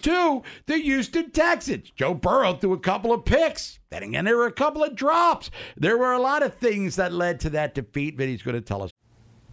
to 0.01 0.43
the 0.65 0.77
Houston 0.77 1.31
Texans. 1.31 1.91
Joe 1.95 2.13
Burrow 2.13 2.55
threw 2.55 2.73
a 2.73 2.79
couple 2.79 3.11
of 3.13 3.25
picks. 3.25 3.79
Then 3.89 4.03
again, 4.03 4.25
there 4.25 4.37
were 4.37 4.45
a 4.45 4.51
couple 4.51 4.83
of 4.83 4.95
drops. 4.95 5.49
There 5.77 5.97
were 5.97 6.13
a 6.13 6.19
lot 6.19 6.43
of 6.43 6.55
things 6.55 6.95
that 6.97 7.13
led 7.13 7.39
to 7.41 7.49
that 7.51 7.73
defeat. 7.75 8.17
Vinny's 8.17 8.41
going 8.41 8.55
to 8.55 8.61
tell 8.61 8.83
us. 8.83 8.91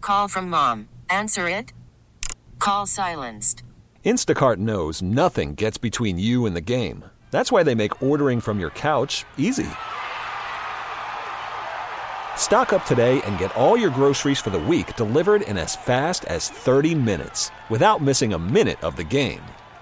Call 0.01 0.27
from 0.27 0.49
mom. 0.49 0.89
Answer 1.09 1.49
it. 1.49 1.73
Call 2.59 2.85
silenced. 2.85 3.63
Instacart 4.05 4.57
knows 4.57 5.01
nothing 5.01 5.53
gets 5.53 5.77
between 5.77 6.17
you 6.17 6.45
and 6.45 6.55
the 6.55 6.61
game. 6.61 7.03
That's 7.29 7.51
why 7.51 7.63
they 7.63 7.75
make 7.75 8.01
ordering 8.01 8.39
from 8.39 8.59
your 8.59 8.69
couch 8.69 9.25
easy. 9.37 9.67
Stock 12.37 12.71
up 12.71 12.85
today 12.85 13.21
and 13.23 13.37
get 13.37 13.53
all 13.57 13.75
your 13.75 13.89
groceries 13.89 14.39
for 14.39 14.49
the 14.49 14.59
week 14.59 14.95
delivered 14.95 15.41
in 15.41 15.57
as 15.57 15.75
fast 15.75 16.23
as 16.25 16.49
30 16.49 16.95
minutes 16.95 17.51
without 17.69 18.01
missing 18.01 18.33
a 18.33 18.39
minute 18.39 18.81
of 18.83 18.95
the 18.95 19.03
game. 19.03 19.41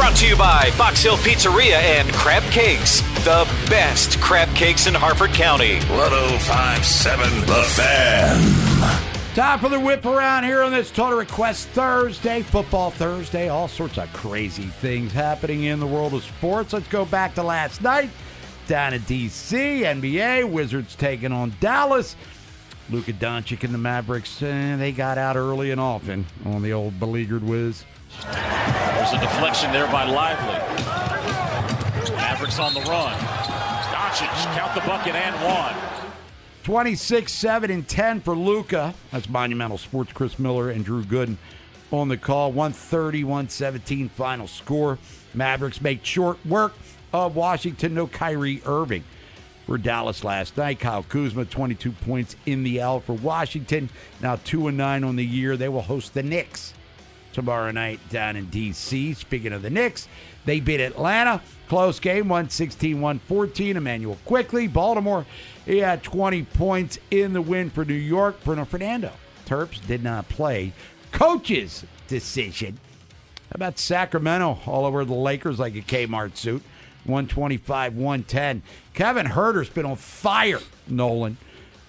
Brought 0.00 0.16
to 0.16 0.26
you 0.26 0.34
by 0.34 0.72
Box 0.78 1.02
Hill 1.02 1.18
Pizzeria 1.18 1.74
and 1.74 2.10
Crab 2.14 2.42
Cakes, 2.44 3.02
the 3.22 3.46
best 3.68 4.18
crab 4.18 4.48
cakes 4.56 4.86
in 4.86 4.94
Harford 4.94 5.32
County. 5.34 5.74
1057 5.74 7.40
The 7.40 7.62
Fan. 7.74 9.34
Time 9.34 9.58
for 9.58 9.68
the 9.68 9.78
whip 9.78 10.06
around 10.06 10.44
here 10.44 10.62
on 10.62 10.72
this 10.72 10.90
Total 10.90 11.18
Request 11.18 11.68
Thursday, 11.68 12.40
Football 12.40 12.92
Thursday. 12.92 13.50
All 13.50 13.68
sorts 13.68 13.98
of 13.98 14.10
crazy 14.14 14.62
things 14.62 15.12
happening 15.12 15.64
in 15.64 15.80
the 15.80 15.86
world 15.86 16.14
of 16.14 16.24
sports. 16.24 16.72
Let's 16.72 16.88
go 16.88 17.04
back 17.04 17.34
to 17.34 17.42
last 17.42 17.82
night 17.82 18.08
down 18.66 18.94
in 18.94 19.02
D.C. 19.02 19.82
NBA 19.82 20.50
Wizards 20.50 20.96
taking 20.96 21.30
on 21.30 21.52
Dallas. 21.60 22.16
Luka 22.88 23.12
Doncic 23.12 23.64
and 23.64 23.74
the 23.74 23.78
Mavericks, 23.78 24.40
eh, 24.40 24.76
they 24.76 24.92
got 24.92 25.18
out 25.18 25.36
early 25.36 25.70
and 25.70 25.80
often 25.80 26.24
on 26.46 26.62
the 26.62 26.72
old 26.72 26.98
beleaguered 26.98 27.44
Wiz. 27.44 27.84
There's 28.18 29.12
a 29.12 29.20
deflection 29.20 29.72
there 29.72 29.86
by 29.86 30.04
Lively. 30.04 30.58
Mavericks 32.16 32.58
on 32.58 32.74
the 32.74 32.80
run. 32.80 33.18
Doncic 33.90 34.28
count 34.56 34.74
the 34.74 34.80
bucket 34.82 35.14
and 35.14 35.34
one. 35.44 35.74
26, 36.62 37.32
7, 37.32 37.70
and 37.70 37.88
10 37.88 38.20
for 38.20 38.36
Luka. 38.36 38.94
That's 39.10 39.28
Monumental 39.28 39.78
Sports. 39.78 40.12
Chris 40.12 40.38
Miller 40.38 40.70
and 40.70 40.84
Drew 40.84 41.02
Gooden 41.02 41.36
on 41.90 42.08
the 42.08 42.16
call. 42.16 42.52
130, 42.52 43.24
117 43.24 44.08
final 44.10 44.46
score. 44.46 44.98
Mavericks 45.32 45.80
make 45.80 46.04
short 46.04 46.44
work 46.44 46.74
of 47.12 47.34
Washington. 47.34 47.94
No 47.94 48.06
Kyrie 48.06 48.62
Irving 48.66 49.04
for 49.66 49.78
Dallas 49.78 50.22
last 50.24 50.56
night. 50.56 50.80
Kyle 50.80 51.02
Kuzma, 51.02 51.44
22 51.44 51.92
points 51.92 52.36
in 52.44 52.62
the 52.62 52.80
L 52.80 53.00
for 53.00 53.14
Washington. 53.14 53.88
Now 54.20 54.36
2 54.36 54.68
and 54.68 54.76
9 54.76 55.04
on 55.04 55.16
the 55.16 55.24
year. 55.24 55.56
They 55.56 55.68
will 55.68 55.82
host 55.82 56.14
the 56.14 56.22
Knicks 56.22 56.74
tomorrow 57.32 57.70
night 57.70 58.00
down 58.10 58.36
in 58.36 58.46
D.C. 58.46 59.14
Speaking 59.14 59.52
of 59.52 59.62
the 59.62 59.70
Knicks, 59.70 60.08
they 60.44 60.60
beat 60.60 60.80
Atlanta. 60.80 61.42
Close 61.68 62.00
game, 62.00 62.28
116 62.28 63.00
114. 63.00 63.76
Immanuel 63.76 64.18
Quickley. 64.24 64.66
Baltimore, 64.66 65.24
he 65.66 65.78
had 65.78 66.02
20 66.02 66.42
points 66.44 66.98
in 67.10 67.32
the 67.32 67.42
win 67.42 67.70
for 67.70 67.84
New 67.84 67.94
York. 67.94 68.42
Bruno 68.42 68.64
Fernando. 68.64 69.12
Terps 69.46 69.84
did 69.86 70.02
not 70.02 70.28
play. 70.28 70.72
Coach's 71.12 71.84
decision. 72.08 72.78
How 73.50 73.56
about 73.56 73.78
Sacramento 73.78 74.60
all 74.66 74.84
over 74.84 75.04
the 75.04 75.14
Lakers 75.14 75.58
like 75.58 75.74
a 75.74 75.80
Kmart 75.80 76.36
suit? 76.36 76.62
125 77.04 77.96
110. 77.96 78.62
Kevin 78.94 79.26
Huerter's 79.26 79.68
been 79.68 79.86
on 79.86 79.96
fire, 79.96 80.60
Nolan, 80.86 81.36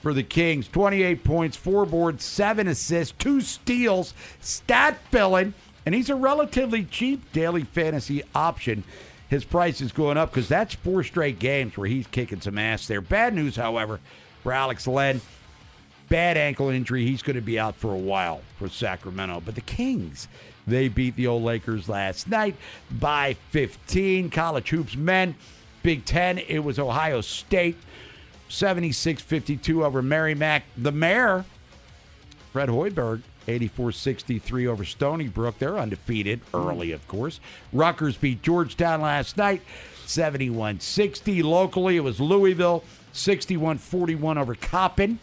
for 0.01 0.13
the 0.13 0.24
Kings. 0.24 0.67
28 0.67 1.24
points, 1.24 1.58
four 1.58 1.86
boards, 1.86 2.24
seven 2.24 2.67
assists, 2.67 3.13
two 3.17 3.41
steals, 3.41 4.13
stat 4.39 4.98
filling, 5.10 5.53
and 5.86 5.96
he's 5.96 6.10
a 6.10 6.15
relatively 6.15 6.84
cheap 6.84 7.31
daily 7.31 7.63
fantasy 7.63 8.24
option. 8.36 8.84
His 9.29 9.46
price 9.46 9.79
is 9.79 9.91
going 9.91 10.17
up 10.17 10.31
because 10.31 10.50
that's 10.50 10.75
four 10.75 11.03
straight 11.03 11.39
games 11.39 11.77
where 11.77 11.88
he's 11.88 12.05
kicking 12.08 12.41
some 12.41 12.58
ass 12.58 12.88
there. 12.88 13.00
Bad 13.00 13.34
news, 13.34 13.55
however, 13.55 14.00
for 14.43 14.51
Alex 14.51 14.88
Len. 14.88 15.22
Bad 16.10 16.36
ankle 16.36 16.67
injury. 16.67 17.05
He's 17.05 17.22
going 17.22 17.38
to 17.38 17.41
be 17.41 17.58
out 17.58 17.75
for 17.75 17.93
a 17.93 17.98
while 17.98 18.41
for 18.60 18.67
Sacramento. 18.67 19.41
But 19.46 19.55
the 19.55 19.62
Kings, 19.62 20.27
they 20.67 20.89
beat 20.89 21.15
the 21.15 21.27
old 21.27 21.43
Lakers 21.43 21.88
last 21.88 22.27
night 22.27 22.58
by 22.91 23.38
15. 23.51 24.29
College 24.29 24.70
hoops 24.70 24.98
men, 24.98 25.36
Big 25.84 26.03
Ten, 26.03 26.38
it 26.38 26.60
was 26.60 26.77
Ohio 26.77 27.22
State, 27.22 27.77
76 28.51 29.22
52 29.22 29.86
over 29.86 30.01
Merrimack. 30.01 30.63
The 30.77 30.91
mayor, 30.91 31.46
Fred 32.51 32.70
Hoiberg, 32.70 33.22
84 33.48 33.93
63 33.93 34.67
over 34.67 34.86
Stony 34.86 35.27
Brook. 35.27 35.58
They're 35.58 35.77
undefeated 35.77 36.41
early, 36.53 36.91
of 36.91 37.08
course. 37.08 37.39
Rutgers 37.72 38.17
beat 38.17 38.41
Georgetown 38.41 39.01
last 39.01 39.38
night, 39.38 39.62
71 40.05 40.79
60. 40.79 41.43
Locally, 41.43 41.98
it 41.98 42.01
was 42.01 42.20
Louisville, 42.20 42.84
61 43.13 43.77
41 43.77 44.38
over 44.38 44.55
Coppin. 44.55 45.20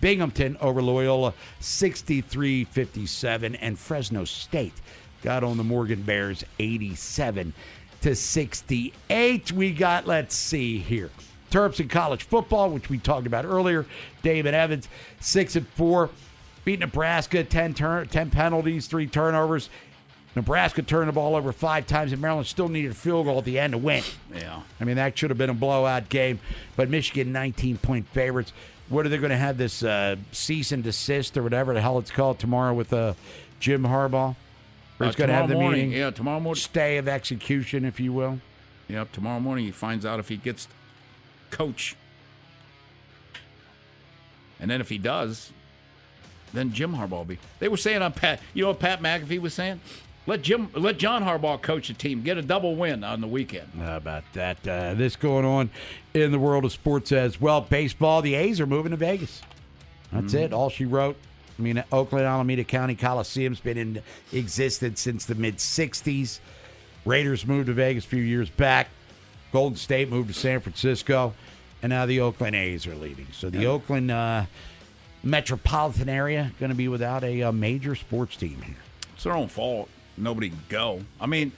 Binghamton 0.00 0.56
over 0.60 0.80
Loyola 0.80 1.34
63 1.60 2.64
57. 2.64 3.54
And 3.56 3.78
Fresno 3.78 4.24
State 4.24 4.74
got 5.22 5.42
on 5.42 5.56
the 5.56 5.64
Morgan 5.64 6.02
Bears 6.02 6.44
87 6.58 7.52
to 8.02 8.14
68. 8.14 9.52
We 9.52 9.72
got, 9.72 10.06
let's 10.06 10.36
see 10.36 10.78
here. 10.78 11.10
Terps 11.50 11.80
in 11.80 11.88
college 11.88 12.22
football, 12.24 12.70
which 12.70 12.90
we 12.90 12.98
talked 12.98 13.26
about 13.26 13.44
earlier. 13.44 13.86
David 14.22 14.54
Evans, 14.54 14.88
6 15.20 15.56
and 15.56 15.68
4. 15.68 16.10
Beat 16.64 16.80
Nebraska, 16.80 17.44
10, 17.44 17.74
turn, 17.74 18.08
10 18.08 18.30
penalties, 18.30 18.86
3 18.86 19.06
turnovers. 19.06 19.70
Nebraska 20.36 20.82
turned 20.82 21.08
the 21.08 21.12
ball 21.12 21.34
over 21.34 21.52
five 21.52 21.86
times, 21.86 22.12
and 22.12 22.20
Maryland 22.20 22.46
still 22.46 22.68
needed 22.68 22.90
a 22.92 22.94
field 22.94 23.24
goal 23.26 23.38
at 23.38 23.44
the 23.44 23.58
end 23.58 23.72
to 23.72 23.78
win. 23.78 24.02
Yeah. 24.34 24.60
I 24.80 24.84
mean, 24.84 24.96
that 24.96 25.16
should 25.18 25.30
have 25.30 25.38
been 25.38 25.50
a 25.50 25.54
blowout 25.54 26.08
game. 26.10 26.38
But 26.76 26.90
Michigan, 26.90 27.32
19 27.32 27.78
point 27.78 28.06
favorites. 28.08 28.52
What 28.88 29.04
are 29.04 29.08
they 29.08 29.18
going 29.18 29.30
to 29.30 29.36
have 29.36 29.56
this 29.58 29.82
uh, 29.82 30.16
cease 30.30 30.70
and 30.70 30.82
desist 30.84 31.36
or 31.36 31.42
whatever 31.42 31.74
the 31.74 31.80
hell 31.80 31.98
it's 31.98 32.10
called 32.10 32.38
tomorrow 32.38 32.72
with 32.74 32.92
uh, 32.92 33.14
Jim 33.58 33.82
Harbaugh? 33.84 34.36
Or 35.00 35.04
Uh, 35.04 35.06
he's 35.06 35.16
going 35.16 35.28
to 35.28 35.34
have 35.34 35.48
the 35.48 35.54
morning, 35.54 35.88
meeting. 35.88 35.98
yeah, 36.00 36.10
tomorrow 36.10 36.40
morning. 36.40 36.60
Stay 36.60 36.98
of 36.98 37.08
execution, 37.08 37.84
if 37.84 37.98
you 37.98 38.12
will. 38.12 38.40
Yep, 38.88 39.12
tomorrow 39.12 39.40
morning 39.40 39.64
he 39.64 39.70
finds 39.70 40.06
out 40.06 40.20
if 40.20 40.28
he 40.28 40.36
gets 40.36 40.68
coach. 41.50 41.96
And 44.60 44.70
then 44.70 44.80
if 44.80 44.88
he 44.88 44.98
does, 44.98 45.52
then 46.52 46.72
Jim 46.72 46.94
Harbaugh 46.94 47.10
will 47.10 47.24
be. 47.24 47.38
They 47.58 47.68
were 47.68 47.76
saying 47.76 48.02
on 48.02 48.12
Pat, 48.12 48.40
you 48.54 48.62
know 48.64 48.68
what 48.70 48.80
Pat 48.80 49.00
McAfee 49.00 49.40
was 49.40 49.54
saying? 49.54 49.80
Let 50.26 50.42
Jim, 50.42 50.68
let 50.74 50.98
John 50.98 51.22
Harbaugh 51.24 51.60
coach 51.62 51.88
the 51.88 51.94
team, 51.94 52.22
get 52.22 52.36
a 52.36 52.42
double 52.42 52.76
win 52.76 53.02
on 53.02 53.20
the 53.20 53.26
weekend. 53.26 53.68
How 53.78 53.96
about 53.96 54.24
that? 54.34 54.66
Uh, 54.66 54.94
this 54.94 55.16
going 55.16 55.44
on 55.46 55.70
in 56.12 56.32
the 56.32 56.38
world 56.38 56.64
of 56.66 56.72
sports 56.72 57.12
as 57.12 57.40
well. 57.40 57.62
Baseball, 57.62 58.20
the 58.20 58.34
A's 58.34 58.60
are 58.60 58.66
moving 58.66 58.90
to 58.90 58.96
Vegas. 58.96 59.40
That's 60.12 60.34
Mhm. 60.34 60.40
it. 60.40 60.52
All 60.52 60.68
she 60.68 60.84
wrote. 60.84 61.16
I 61.58 61.62
mean, 61.62 61.82
Oakland 61.90 62.24
Alameda 62.26 62.62
County 62.64 62.94
Coliseum's 62.94 63.58
been 63.60 63.78
in 63.78 64.02
existence 64.32 65.00
since 65.00 65.24
the 65.24 65.34
mid 65.34 65.60
60s. 65.60 66.40
Raiders 67.04 67.46
moved 67.46 67.66
to 67.66 67.72
Vegas 67.72 68.04
a 68.04 68.08
few 68.08 68.22
years 68.22 68.50
back. 68.50 68.88
Golden 69.52 69.76
State 69.76 70.08
moved 70.10 70.28
to 70.28 70.34
San 70.34 70.60
Francisco. 70.60 71.34
And 71.82 71.90
now 71.90 72.06
the 72.06 72.20
Oakland 72.20 72.56
A's 72.56 72.86
are 72.88 72.94
leaving. 72.96 73.28
So 73.32 73.50
the 73.50 73.60
Yeah. 73.60 73.68
Oakland 73.68 74.10
uh, 74.10 74.46
metropolitan 75.22 76.08
area 76.08 76.52
going 76.58 76.70
to 76.70 76.76
be 76.76 76.88
without 76.88 77.24
a, 77.24 77.42
uh 77.42 77.52
major 77.52 77.94
sports 77.94 78.36
team 78.36 78.62
here. 78.62 78.76
It's 79.14 79.24
their 79.24 79.34
own 79.34 79.48
fault. 79.48 79.88
Nobody 80.16 80.50
can 80.50 80.62
go. 80.68 81.02
I 81.20 81.26
mean, 81.26 81.52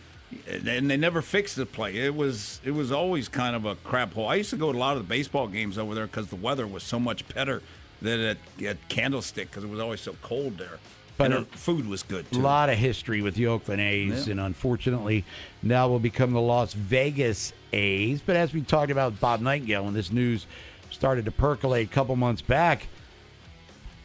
and 0.46 0.90
they 0.90 0.96
never 0.96 1.22
fixed 1.22 1.56
the 1.56 1.66
play. 1.66 1.96
It 1.96 2.14
was 2.14 2.60
it 2.64 2.70
was 2.72 2.92
always 2.92 3.28
kind 3.28 3.56
of 3.56 3.64
a 3.64 3.74
crap 3.76 4.12
hole. 4.14 4.28
I 4.28 4.36
used 4.36 4.50
to 4.50 4.56
go 4.56 4.70
to 4.72 4.76
a 4.76 4.78
lot 4.78 4.96
of 4.96 5.02
the 5.02 5.08
baseball 5.08 5.48
games 5.48 5.76
over 5.78 5.94
there 5.94 6.06
because 6.06 6.28
the 6.28 6.36
weather 6.36 6.66
was 6.66 6.82
so 6.82 7.00
much 7.00 7.26
better 7.34 7.62
than 8.02 8.20
at, 8.20 8.38
at 8.64 8.88
Candlestick 8.88 9.50
because 9.50 9.64
it 9.64 9.70
was 9.70 9.80
always 9.80 10.00
so 10.00 10.14
cold 10.22 10.58
there. 10.58 10.78
But 11.16 11.32
and 11.32 11.34
a- 11.46 11.56
food 11.56 11.86
was 11.86 12.02
good 12.02 12.24
A 12.32 12.38
lot 12.38 12.70
of 12.70 12.78
history 12.78 13.20
with 13.22 13.34
the 13.34 13.46
Oakland 13.46 13.80
A's, 13.80 14.26
Yeah. 14.26 14.32
and 14.32 14.40
unfortunately, 14.40 15.24
now 15.62 15.88
will 15.88 15.98
become 15.98 16.32
the 16.32 16.40
Las 16.40 16.72
Vegas 16.74 17.52
A's. 17.72 18.20
But 18.20 18.36
as 18.36 18.52
we 18.52 18.62
talked 18.62 18.90
about 18.90 19.20
Bob 19.20 19.40
Nightingale, 19.40 19.84
when 19.84 19.94
this 19.94 20.12
news 20.12 20.46
started 20.90 21.24
to 21.26 21.30
percolate 21.30 21.88
a 21.88 21.92
couple 21.92 22.16
months 22.16 22.42
back, 22.42 22.86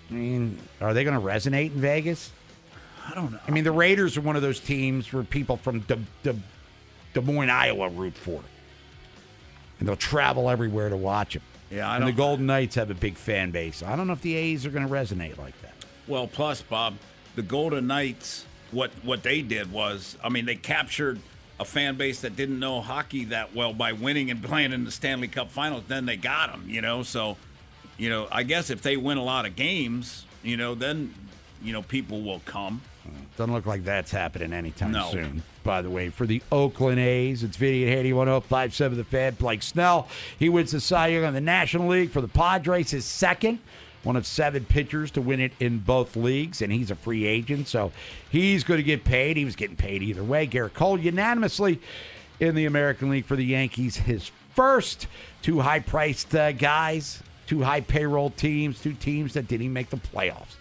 I 0.10 0.14
mean, 0.14 0.58
are 0.82 0.94
they 0.94 1.04
going 1.04 1.20
to 1.20 1.26
resonate 1.26 1.74
in 1.74 1.82
Vegas? 1.82 2.32
I 3.08 3.14
don't 3.14 3.32
know. 3.32 3.40
I 3.48 3.52
mean, 3.52 3.64
the 3.64 3.72
Raiders 3.72 4.18
are 4.18 4.22
one 4.22 4.36
of 4.36 4.42
those 4.42 4.60
teams 4.60 5.12
where 5.12 5.24
people 5.24 5.58
from 5.58 5.80
Des, 5.82 6.00
Des, 6.24 6.36
Des 7.14 7.22
Moines, 7.22 7.50
Iowa, 7.50 7.90
root 7.90 8.16
for, 8.16 8.42
and 9.80 9.88
they'll 9.88 9.96
travel 9.96 10.50
everywhere 10.50 10.90
to 10.90 10.98
watch 10.98 11.34
them. 11.34 11.44
Yeah, 11.72 11.90
I 11.90 11.98
and 11.98 12.08
the 12.08 12.12
Golden 12.12 12.46
Knights 12.46 12.76
have 12.76 12.92
a 12.92 12.96
big 12.96 13.16
fan 13.16 13.52
base. 13.52 13.84
I 13.84 13.96
don't 13.96 14.08
know 14.08 14.14
if 14.14 14.22
the 14.22 14.36
A's 14.36 14.66
are 14.66 14.70
going 14.70 14.88
to 14.88 14.94
resonate 14.94 15.38
like 15.38 15.60
that. 15.62 15.74
Well, 16.08 16.28
plus 16.28 16.62
Bob, 16.62 16.96
the 17.36 17.42
Golden 17.42 17.88
Knights, 17.88 18.46
what 18.72 18.92
what 19.04 19.24
they 19.24 19.42
did 19.42 19.72
was, 19.72 20.18
I 20.24 20.30
mean, 20.30 20.46
they 20.46 20.56
captured 20.56 21.20
a 21.60 21.66
fan 21.66 21.96
base 21.96 22.22
that 22.22 22.36
didn't 22.36 22.60
know 22.60 22.82
hockey 22.82 23.26
that 23.26 23.56
well 23.56 23.74
by 23.74 23.94
winning 23.94 24.30
and 24.32 24.44
playing 24.50 24.72
in 24.74 24.84
the 24.86 24.92
Stanley 24.92 25.28
Cup 25.28 25.52
Finals. 25.52 25.84
Then 25.88 26.06
they 26.06 26.18
got 26.18 26.52
them, 26.52 26.66
you 26.68 26.82
know. 26.82 27.04
So, 27.04 27.38
you 27.98 28.10
know, 28.10 28.28
I 28.32 28.44
guess 28.44 28.70
if 28.70 28.82
they 28.82 28.98
win 28.98 29.18
a 29.18 29.24
lot 29.24 29.46
of 29.46 29.56
games, 29.56 30.26
you 30.44 30.58
know, 30.58 30.76
then 30.76 31.14
you 31.64 31.74
know 31.74 31.82
people 31.82 32.22
will 32.22 32.42
come. 32.46 32.82
Doesn't 33.38 33.54
look 33.54 33.66
like 33.66 33.84
that's 33.84 34.12
happening 34.12 34.52
anytime 34.54 34.92
No. 34.92 35.10
soon. 35.12 35.44
By 35.64 35.82
the 35.82 35.90
way, 35.90 36.10
for 36.10 36.26
the 36.26 36.42
Oakland 36.52 37.00
A's, 37.00 37.44
it's 37.44 37.58
Vinny 37.58 37.84
and 37.84 37.92
Haney 37.92 38.14
1057 38.14 38.98
The 38.98 39.04
Fan. 39.04 39.34
Blake 39.36 39.62
Snell, 39.62 40.08
he 40.40 40.48
wins 40.50 40.72
the 40.72 40.80
Cy 40.80 41.08
Young 41.08 41.24
in 41.26 41.34
the 41.34 41.42
National 41.42 41.88
League 41.88 42.12
for 42.12 42.22
the 42.22 42.28
Padres, 42.28 42.92
his 42.92 43.06
second. 43.06 43.60
One 44.06 44.16
of 44.16 44.26
seven 44.26 44.66
pitchers 44.66 45.10
to 45.12 45.22
win 45.22 45.40
it 45.40 45.52
in 45.60 45.80
both 45.80 46.16
leagues, 46.16 46.62
and 46.62 46.72
he's 46.72 46.92
a 46.92 46.96
free 46.96 47.26
agent, 47.26 47.68
so 47.68 47.92
he's 48.30 48.64
going 48.64 48.78
to 48.78 48.84
get 48.84 49.04
paid. 49.04 49.36
He 49.36 49.44
was 49.44 49.56
getting 49.56 49.76
paid 49.76 50.04
either 50.04 50.24
way. 50.24 50.46
Gerrit 50.46 50.76
Cole 50.76 51.00
unanimously 51.00 51.82
in 52.40 52.54
the 52.54 52.66
American 52.66 53.10
League 53.10 53.26
for 53.26 53.36
the 53.36 53.44
Yankees, 53.44 53.98
his 53.98 54.32
first. 54.54 55.08
Two 55.42 55.60
high 55.60 55.80
priced 55.80 56.36
uh, 56.36 56.52
guys, 56.52 57.24
two 57.48 57.64
high 57.64 57.82
payroll 57.82 58.30
teams, 58.30 58.80
two 58.80 58.94
teams 58.94 59.34
that 59.34 59.48
didn't 59.48 59.64
even 59.64 59.74
make 59.74 59.90
the 59.90 59.98
playoffs 59.98 60.56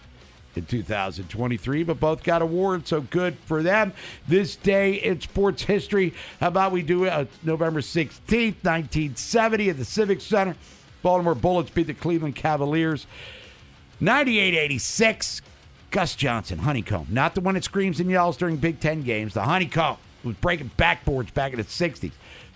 in 0.57 0.65
2023, 0.67 1.83
but 1.83 2.01
both 2.01 2.23
got 2.23 2.43
awards, 2.43 2.89
so 2.89 3.01
good 3.01 3.37
for 3.45 3.63
them. 3.63 3.93
This 4.27 4.57
day 4.57 4.95
in 4.95 5.21
sports 5.21 5.65
history, 5.65 6.15
how 6.41 6.49
about 6.49 6.73
we 6.73 6.83
do 6.83 7.05
it 7.05 7.11
uh, 7.11 7.25
November 7.43 7.81
16th, 7.81 8.63
1970 8.63 9.71
at 9.71 9.77
the 9.77 9.85
Civic 9.85 10.21
Center. 10.21 10.57
Baltimore 11.04 11.34
Bullets 11.34 11.70
beat 11.70 11.87
the 11.87 11.94
Cleveland 11.94 12.34
Cavaliers 12.34 13.06
98 14.00 14.54
86. 14.54 15.42
Gus 15.90 16.16
Johnson, 16.16 16.58
honeycomb, 16.58 17.06
not 17.11 17.37
the 17.37 17.40
one 17.40 17.54
that 17.54 17.62
screams 17.62 18.00
and 18.00 18.11
yells 18.11 18.37
during 18.37 18.56
Big 18.56 18.80
Ten 18.80 19.02
games. 19.02 19.34
The 19.34 19.42
honeycomb 19.42 19.99
was 20.25 20.34
breaking 20.37 20.70
backboards 20.76 21.32
back 21.32 21.52
in 21.52 21.58
the 21.58 21.64
60s. 21.64 22.11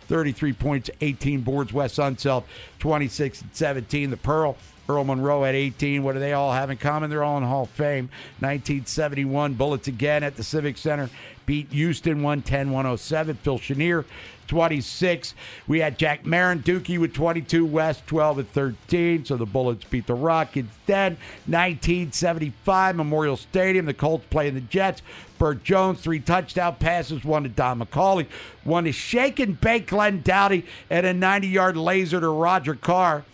33 0.09 0.55
points, 0.55 0.91
18 1.03 1.43
boards. 1.43 1.73
Wes 1.73 1.97
Unseld, 1.97 2.45
26 2.79 3.43
and 3.43 3.51
17. 3.55 4.09
The 4.09 4.17
Pearl, 4.17 4.57
Earl 4.89 5.05
Monroe 5.05 5.45
at 5.45 5.55
18. 5.55 6.03
What 6.03 6.15
do 6.15 6.19
they 6.19 6.33
all 6.33 6.53
have 6.53 6.71
in 6.71 6.79
common? 6.79 7.11
They're 7.11 7.23
all 7.23 7.37
in 7.37 7.45
Hall 7.45 7.65
of 7.65 7.71
Fame. 7.71 8.07
1971, 8.41 9.55
Bullets 9.55 9.87
again 9.87 10.25
at 10.25 10.37
the 10.37 10.43
Civic 10.43 10.79
Center. 10.79 11.11
Beat 11.45 11.71
Houston 11.71 12.23
110 12.23 12.71
107. 12.71 13.37
Phil 13.37 13.59
Chenier, 13.59 14.07
26. 14.49 15.35
We 15.67 15.81
had 15.81 15.99
Jack 15.99 16.27
Marin, 16.27 16.63
Dookie 16.63 16.99
with 16.99 17.15
22, 17.15 17.65
West 17.65 18.07
12 18.07 18.39
and 18.39 18.53
13. 18.53 19.25
So 19.25 19.37
the 19.37 19.47
Bullets 19.47 19.85
beat 19.85 20.07
the 20.07 20.15
Rockets. 20.15 20.69
Then 20.87 21.13
1975, 21.47 22.97
Memorial 22.97 23.37
Stadium. 23.37 23.87
The 23.87 23.95
Colts 23.95 24.27
playing 24.31 24.55
the 24.55 24.61
Jets. 24.61 25.03
Bert 25.39 25.63
Jones, 25.63 26.01
three 26.01 26.19
touchdown 26.19 26.77
passes, 26.77 27.25
one 27.25 27.45
to 27.45 27.49
Don 27.49 27.79
McCauley, 27.79 28.27
one 28.65 28.85
to 28.85 28.93
Shake 28.93 29.39
and 29.39 29.61
Bake 29.61 29.87
Glenn 29.87 30.21
Doughty, 30.23 30.67
and 30.91 31.07
a 31.07 31.15
90 31.15 31.47
yard 31.47 31.77
laser 31.77 32.21
to 32.21 32.29
Roger 32.29 32.75
Carr. 32.75 33.25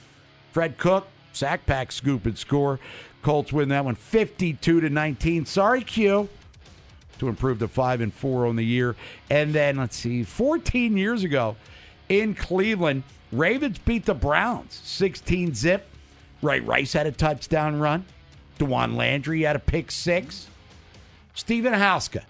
Fred 0.53 0.77
Cook, 0.77 1.09
sack 1.33 1.65
pack 1.65 1.91
scoop 1.93 2.27
and 2.27 2.37
score. 2.37 2.79
Colts 3.23 3.55
win 3.55 3.71
that 3.71 3.87
one 3.87 3.95
52 3.95 4.83
to 4.83 4.91
19. 4.91 5.47
Sorry, 5.47 5.83
Q 5.83 6.29
to 7.19 7.29
improve 7.29 7.59
to 7.61 7.69
five 7.69 8.01
and 8.01 8.13
four 8.13 8.47
on 8.47 8.57
the 8.57 8.65
year. 8.65 8.97
And 9.31 9.55
then 9.55 9.77
let's 9.77 9.97
see, 9.97 10.25
14 10.25 10.97
years 10.97 11.25
ago 11.25 11.57
in 12.09 12.35
Cleveland, 12.35 13.03
Ravens 13.33 13.79
beat 13.79 14.05
the 14.05 14.15
Browns 14.15 14.81
16 14.85 15.55
zip. 15.55 15.87
Ray 16.43 16.61
Rice 16.61 16.93
had 16.93 17.07
a 17.07 17.13
touchdown 17.13 17.81
run. 17.81 18.05
Dawan 18.59 18.97
Landry 18.97 19.43
had 19.43 19.57
a 19.57 19.61
pick 19.61 19.91
six. 19.91 20.49
Steven 21.35 21.73
Hauschka. 21.73 22.23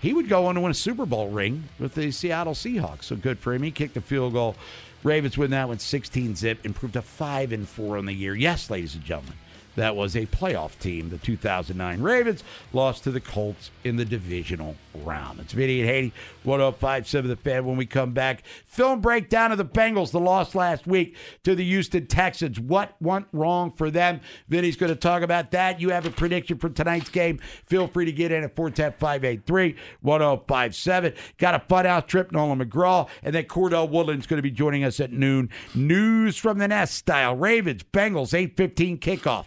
He 0.00 0.12
would 0.12 0.28
go 0.28 0.46
on 0.46 0.56
to 0.56 0.60
win 0.60 0.72
a 0.72 0.74
Super 0.74 1.06
Bowl 1.06 1.28
ring 1.28 1.68
with 1.78 1.94
the 1.94 2.10
Seattle 2.10 2.54
Seahawks. 2.54 3.04
So 3.04 3.16
good 3.16 3.38
for 3.38 3.54
him. 3.54 3.62
He 3.62 3.70
kicked 3.70 3.96
a 3.96 4.00
field 4.00 4.32
goal. 4.32 4.56
Ravens 5.04 5.38
win 5.38 5.52
that 5.52 5.68
one 5.68 5.78
16 5.78 6.36
zip, 6.36 6.64
improved 6.64 6.94
to 6.94 7.02
5 7.02 7.52
and 7.52 7.68
4 7.68 7.98
on 7.98 8.06
the 8.06 8.12
year. 8.12 8.34
Yes, 8.34 8.68
ladies 8.68 8.94
and 8.94 9.04
gentlemen. 9.04 9.34
That 9.76 9.96
was 9.96 10.14
a 10.14 10.26
playoff 10.26 10.78
team. 10.78 11.08
The 11.08 11.18
2009 11.18 12.02
Ravens 12.02 12.44
lost 12.72 13.04
to 13.04 13.10
the 13.10 13.20
Colts 13.20 13.70
in 13.84 13.96
the 13.96 14.04
divisional 14.04 14.76
round. 14.94 15.40
It's 15.40 15.52
Vinny 15.54 15.80
and 15.80 15.88
Haney, 15.88 16.12
1057 16.42 17.30
The 17.30 17.36
Fan. 17.36 17.64
When 17.64 17.76
we 17.76 17.86
come 17.86 18.12
back, 18.12 18.42
film 18.66 19.00
breakdown 19.00 19.50
of 19.50 19.58
the 19.58 19.64
Bengals, 19.64 20.10
the 20.10 20.20
loss 20.20 20.54
last 20.54 20.86
week 20.86 21.16
to 21.44 21.54
the 21.54 21.64
Houston 21.64 22.06
Texans. 22.06 22.60
What 22.60 22.94
went 23.00 23.26
wrong 23.32 23.72
for 23.72 23.90
them? 23.90 24.20
Vinny's 24.48 24.76
going 24.76 24.92
to 24.92 24.98
talk 24.98 25.22
about 25.22 25.50
that. 25.52 25.80
You 25.80 25.90
have 25.90 26.04
a 26.04 26.10
prediction 26.10 26.58
for 26.58 26.68
tonight's 26.68 27.08
game. 27.08 27.40
Feel 27.66 27.88
free 27.88 28.04
to 28.04 28.12
get 28.12 28.30
in 28.30 28.44
at 28.44 28.54
410 28.54 28.92
583 28.98 29.76
1057. 30.02 31.14
Got 31.38 31.54
a 31.54 31.60
fun 31.60 31.86
out 31.86 32.08
trip, 32.08 32.30
Nolan 32.30 32.58
McGraw, 32.58 33.08
and 33.22 33.34
then 33.34 33.44
Cordell 33.44 33.88
Woodland's 33.88 34.26
going 34.26 34.38
to 34.38 34.42
be 34.42 34.50
joining 34.50 34.84
us 34.84 35.00
at 35.00 35.12
noon. 35.12 35.48
News 35.74 36.36
from 36.36 36.58
the 36.58 36.68
Nest 36.68 36.94
style. 36.94 37.34
Ravens, 37.34 37.82
Bengals, 37.84 38.34
815 38.34 38.98
kickoff. 38.98 39.46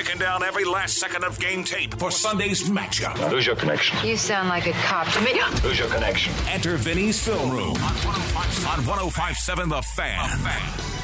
Breaking 0.00 0.18
down 0.18 0.42
every 0.42 0.64
last 0.64 0.96
second 0.96 1.24
of 1.24 1.38
game 1.38 1.62
tape 1.62 1.92
for 1.98 2.10
Sunday's 2.10 2.70
matchup. 2.70 3.18
Who's 3.28 3.46
your 3.46 3.54
connection. 3.54 3.98
You 4.02 4.16
sound 4.16 4.48
like 4.48 4.66
a 4.66 4.72
cop 4.72 5.06
to 5.08 5.20
me. 5.20 5.38
Lose 5.62 5.78
your 5.78 5.88
connection. 5.88 6.32
Enter 6.48 6.78
Vinny's 6.78 7.22
Film 7.22 7.50
Room 7.50 7.76
on 7.76 7.76
105, 7.76 8.66
on 8.66 8.86
1057 8.86 9.68
The 9.68 9.82
Fan. 9.82 10.28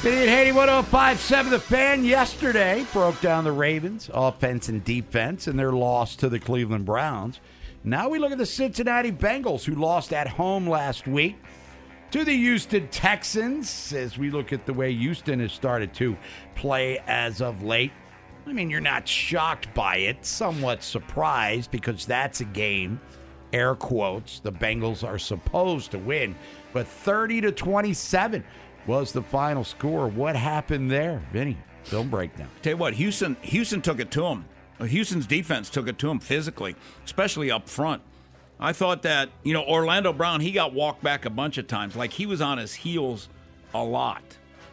Vinny 0.01 0.17
and 0.23 0.31
Haney 0.31 0.53
1057 0.53 1.53
The 1.53 1.61
Fan 1.61 2.05
yesterday 2.07 2.87
broke 2.95 3.21
down 3.21 3.45
the 3.45 3.53
Ravens 3.53 4.09
offense 4.15 4.71
and 4.71 4.83
defense 4.83 5.47
and 5.47 5.59
their 5.59 5.73
loss 5.73 6.17
to 6.17 6.31
the 6.31 6.39
Cleveland 6.39 6.87
Browns. 6.87 7.39
Now 7.85 8.09
we 8.09 8.19
look 8.19 8.33
at 8.33 8.39
the 8.39 8.47
Cincinnati 8.47 9.13
Bengals 9.13 9.65
who 9.65 9.75
lost 9.75 10.15
at 10.15 10.27
home 10.27 10.67
last 10.67 11.07
week 11.07 11.37
to 12.13 12.25
the 12.25 12.33
Houston 12.35 12.89
Texans 12.89 13.93
as 13.93 14.17
we 14.17 14.31
look 14.31 14.55
at 14.55 14.65
the 14.65 14.73
way 14.73 14.91
Houston 14.95 15.41
has 15.41 15.53
started 15.53 15.93
to 15.97 16.17
play 16.55 16.99
as 17.07 17.43
of 17.43 17.63
late. 17.63 17.93
I 18.47 18.53
mean, 18.53 18.71
you're 18.71 18.81
not 18.81 19.09
shocked 19.09 19.75
by 19.75 19.97
it, 19.97 20.25
somewhat 20.25 20.83
surprised 20.83 21.73
because 21.73 22.07
that's 22.07 22.41
a 22.41 22.45
game, 22.45 23.01
air 23.53 23.75
quotes, 23.75 24.39
the 24.39 24.53
Bengals 24.53 25.07
are 25.07 25.19
supposed 25.19 25.91
to 25.91 25.99
win. 25.99 26.37
But 26.73 26.87
30 26.87 27.41
to 27.41 27.53
27 27.53 28.45
was 28.87 29.11
the 29.11 29.23
final 29.23 29.65
score. 29.65 30.07
What 30.07 30.37
happened 30.37 30.91
there, 30.91 31.27
Vinny? 31.33 31.57
Film 31.83 32.09
breakdown. 32.09 32.49
Tell 32.63 32.75
you 32.75 32.77
what, 32.77 32.95
Houston 32.95 33.37
Houston 33.43 33.83
took 33.83 33.99
it 33.99 34.11
to 34.13 34.25
him. 34.27 34.45
Houston's 34.81 35.27
defense 35.27 35.71
took 35.71 35.89
it 35.89 35.99
to 35.99 36.11
him 36.11 36.21
physically, 36.21 36.77
especially 37.05 37.51
up 37.51 37.69
front. 37.69 38.03
I 38.61 38.73
thought 38.73 39.03
that, 39.03 39.31
you 39.43 39.55
know, 39.55 39.65
Orlando 39.65 40.13
Brown, 40.13 40.41
he 40.41 40.53
got 40.53 40.73
walked 40.73 41.03
back 41.03 41.25
a 41.25 41.31
bunch 41.31 41.59
of 41.59 41.67
times. 41.67 41.97
Like 41.97 42.13
he 42.13 42.27
was 42.27 42.41
on 42.41 42.59
his 42.59 42.75
heels 42.75 43.29
a 43.75 43.83
lot, 43.83 44.23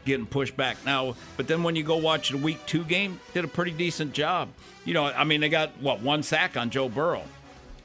getting 0.06 0.26
pushed 0.26 0.56
back. 0.56 0.78
Now, 0.86 1.16
but 1.38 1.48
then 1.48 1.64
when 1.64 1.76
you 1.76 1.84
go 1.84 1.98
watch 1.98 2.30
the 2.30 2.38
week 2.38 2.66
two 2.66 2.84
game, 2.84 3.20
did 3.34 3.46
a 3.46 3.48
pretty 3.48 3.72
decent 3.72 4.14
job. 4.14 4.50
You 4.86 4.94
know, 4.94 5.06
I 5.06 5.24
mean, 5.24 5.42
they 5.42 5.50
got, 5.50 5.80
what, 5.82 6.02
one 6.02 6.24
sack 6.24 6.58
on 6.58 6.70
Joe 6.70 6.90
Burrow. 6.90 7.24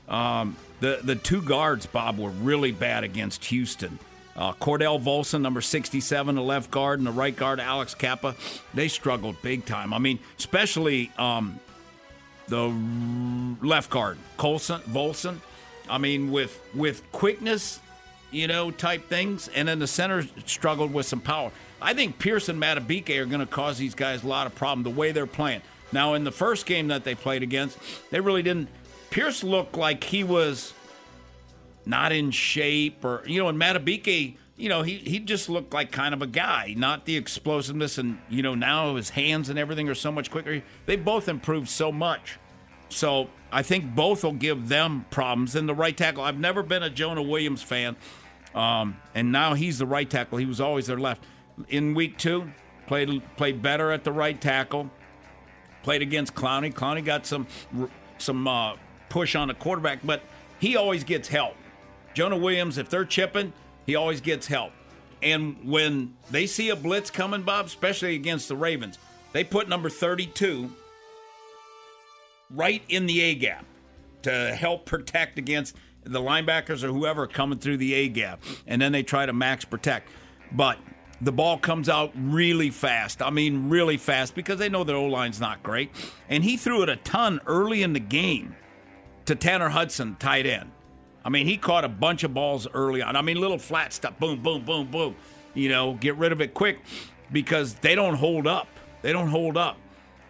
Um, 0.09 0.57
the, 0.81 1.01
the 1.03 1.15
two 1.15 1.43
guards, 1.43 1.87
Bob, 1.87 2.19
were 2.19 2.31
really 2.31 2.73
bad 2.73 3.05
against 3.05 3.45
Houston. 3.47 3.99
Uh, 4.37 4.53
Cordell 4.53 5.03
Volson, 5.03 5.41
number 5.41 5.61
67, 5.61 6.37
the 6.37 6.41
left 6.41 6.71
guard, 6.71 7.01
and 7.01 7.07
the 7.07 7.13
right 7.13 7.35
guard, 7.35 7.59
Alex 7.59 7.95
Cappa, 7.95 8.37
they 8.73 8.87
struggled 8.87 9.41
big 9.43 9.65
time. 9.65 9.93
I 9.93 9.99
mean, 9.99 10.21
especially 10.39 11.11
um, 11.19 11.59
the 12.47 12.73
left 13.67 13.91
guard, 13.91 14.17
Colson, 14.37 14.81
Volson. 14.83 15.39
I 15.91 15.99
mean, 15.99 16.31
with 16.31 16.61
with 16.75 17.03
quickness, 17.11 17.81
you 18.31 18.47
know, 18.47 18.71
type 18.71 19.09
things, 19.09 19.49
and 19.49 19.69
then 19.69 19.79
the 19.79 19.87
center 19.87 20.25
struggled 20.47 20.93
with 20.93 21.07
some 21.07 21.21
power. 21.21 21.51
I 21.81 21.95
think 21.95 22.19
Pierce 22.19 22.49
and 22.49 22.61
Madubuike 22.61 23.17
are 23.19 23.27
going 23.27 23.41
to 23.41 23.47
cause 23.47 23.79
these 23.79 23.95
guys 23.95 24.25
a 24.25 24.29
lot 24.29 24.47
of 24.47 24.55
problem 24.55 24.83
the 24.83 24.91
way 24.91 25.13
they're 25.13 25.27
playing. 25.27 25.63
Now, 25.93 26.15
in 26.15 26.25
the 26.25 26.33
first 26.33 26.67
game 26.67 26.89
that 26.89 27.05
they 27.05 27.15
played 27.15 27.43
against, 27.43 27.79
they 28.11 28.21
really 28.21 28.43
didn't. 28.43 28.69
Pierce 29.11 29.43
looked 29.43 29.77
like 29.77 30.05
he 30.05 30.25
was 30.25 30.75
not 31.87 32.13
in 32.13 32.31
shape, 32.31 33.05
or 33.05 33.23
you 33.27 33.41
know, 33.41 33.49
and 33.49 33.59
Madubuike, 33.59 34.37
you 34.57 34.69
know, 34.69 34.83
he 34.83 34.97
he 34.97 35.19
just 35.21 35.49
looked 35.49 35.73
like 35.73 35.91
kind 35.91 36.13
of 36.13 36.21
a 36.21 36.27
guy, 36.27 36.75
not 36.77 37.07
the 37.07 37.17
explosiveness, 37.17 37.97
and 37.97 38.19
you 38.29 38.43
know, 38.43 38.55
now 38.55 38.97
his 38.97 39.11
hands 39.11 39.49
and 39.49 39.59
everything 39.59 39.89
are 39.89 39.95
so 39.95 40.13
much 40.13 40.31
quicker. 40.31 40.63
They 40.85 40.97
both 40.97 41.29
improved 41.29 41.69
so 41.69 41.91
much. 41.91 42.39
So 42.91 43.29
I 43.53 43.63
think 43.63 43.95
both 43.95 44.25
will 44.25 44.33
give 44.33 44.69
them 44.69 45.07
problems. 45.11 45.55
And 45.55 45.69
the 45.69 45.75
right 45.75 45.97
tackle, 45.97 46.23
I've 46.23 46.39
never 46.39 46.63
been 46.63 46.83
a 46.83 46.91
Jonah 46.91 47.23
Williams 47.23 47.63
fan, 47.63 47.97
um, 48.59 48.97
and 49.15 49.31
now 49.31 49.55
he's 49.55 49.79
the 49.79 49.87
right 49.87 50.09
tackle. 50.09 50.39
He 50.39 50.45
was 50.45 50.61
always 50.61 50.89
their 50.89 50.99
left. 50.99 51.23
In 51.69 51.95
week 51.95 52.19
two, 52.19 52.51
played 52.89 53.23
played 53.37 53.63
better 53.63 53.93
at 53.93 54.03
the 54.03 54.11
right 54.11 54.39
tackle. 54.39 54.91
Played 55.85 56.03
against 56.03 56.35
Clowney. 56.35 56.75
Clowney 56.75 57.05
got 57.05 57.25
some 57.25 57.47
some 58.19 58.49
uh, 58.49 58.75
push 59.09 59.37
on 59.37 59.49
the 59.49 59.55
quarterback, 59.55 60.01
but 60.05 60.23
he 60.59 60.77
always 60.77 61.05
gets 61.05 61.29
help. 61.29 61.55
Jonah 62.15 62.37
Williams, 62.37 62.79
if 62.79 62.91
they're 62.91 63.05
chipping, 63.05 63.53
he 63.87 63.95
always 63.95 64.21
gets 64.21 64.49
help. 64.49 64.73
And 65.23 65.57
when 65.65 66.17
they 66.31 66.47
see 66.47 66.71
a 66.71 66.77
blitz 66.77 67.11
coming, 67.11 67.43
Bob, 67.43 67.67
especially 67.67 68.17
against 68.17 68.49
the 68.49 68.57
Ravens, 68.57 68.99
they 69.33 69.45
put 69.45 69.69
number 69.69 69.89
32 69.89 70.71
right 72.51 72.83
in 72.89 73.07
the 73.07 73.21
A 73.21 73.35
gap 73.37 73.65
to 74.23 74.55
help 74.55 74.85
protect 74.85 75.39
against 75.39 75.77
the 76.05 76.21
linebackers 76.21 76.83
or 76.83 76.89
whoever 76.89 77.27
coming 77.27 77.59
through 77.59 77.77
the 77.79 77.95
A 77.95 78.09
gap. 78.09 78.43
And 78.67 78.81
then 78.81 78.93
they 78.93 79.03
try 79.03 79.27
to 79.27 79.33
max 79.33 79.65
protect. 79.65 80.11
But 80.53 80.79
the 81.21 81.33
ball 81.33 81.59
comes 81.59 81.89
out 81.89 82.13
really 82.15 82.71
fast. 82.71 83.21
I 83.21 83.31
mean, 83.31 83.69
really 83.69 83.97
fast 83.97 84.35
because 84.35 84.59
they 84.59 84.69
know 84.69 84.85
their 84.85 84.97
O 84.97 85.07
line's 85.07 85.41
not 85.41 85.63
great. 85.63 85.91
And 86.29 86.45
he 86.45 86.57
threw 86.57 86.83
it 86.83 86.89
a 86.89 86.97
ton 86.97 87.41
early 87.47 87.83
in 87.83 87.93
the 87.93 88.01
game 88.01 88.55
to 89.27 89.35
Tanner 89.35 89.69
Hudson, 89.69 90.17
tight 90.19 90.47
end. 90.47 90.71
I 91.25 91.31
mean, 91.31 91.47
he 91.47 91.59
caught 91.59 91.85
a 91.85 91.89
bunch 91.89 92.25
of 92.25 92.33
balls 92.33 92.67
early 92.73 93.03
on. 93.03 93.17
I 93.17 93.23
mean, 93.23 93.39
little 93.39 93.59
flat 93.59 93.93
stuff, 93.93 94.19
boom, 94.19 94.43
boom, 94.43 94.65
boom, 94.65 94.91
boom. 94.91 95.17
You 95.55 95.69
know, 95.69 95.95
get 95.95 96.17
rid 96.17 96.33
of 96.33 96.41
it 96.41 96.55
quick 96.55 96.79
because 97.33 97.75
they 97.75 97.95
don't 97.95 98.15
hold 98.15 98.47
up. 98.47 98.69
They 99.03 99.13
don't 99.13 99.29
hold 99.29 99.57
up. 99.57 99.77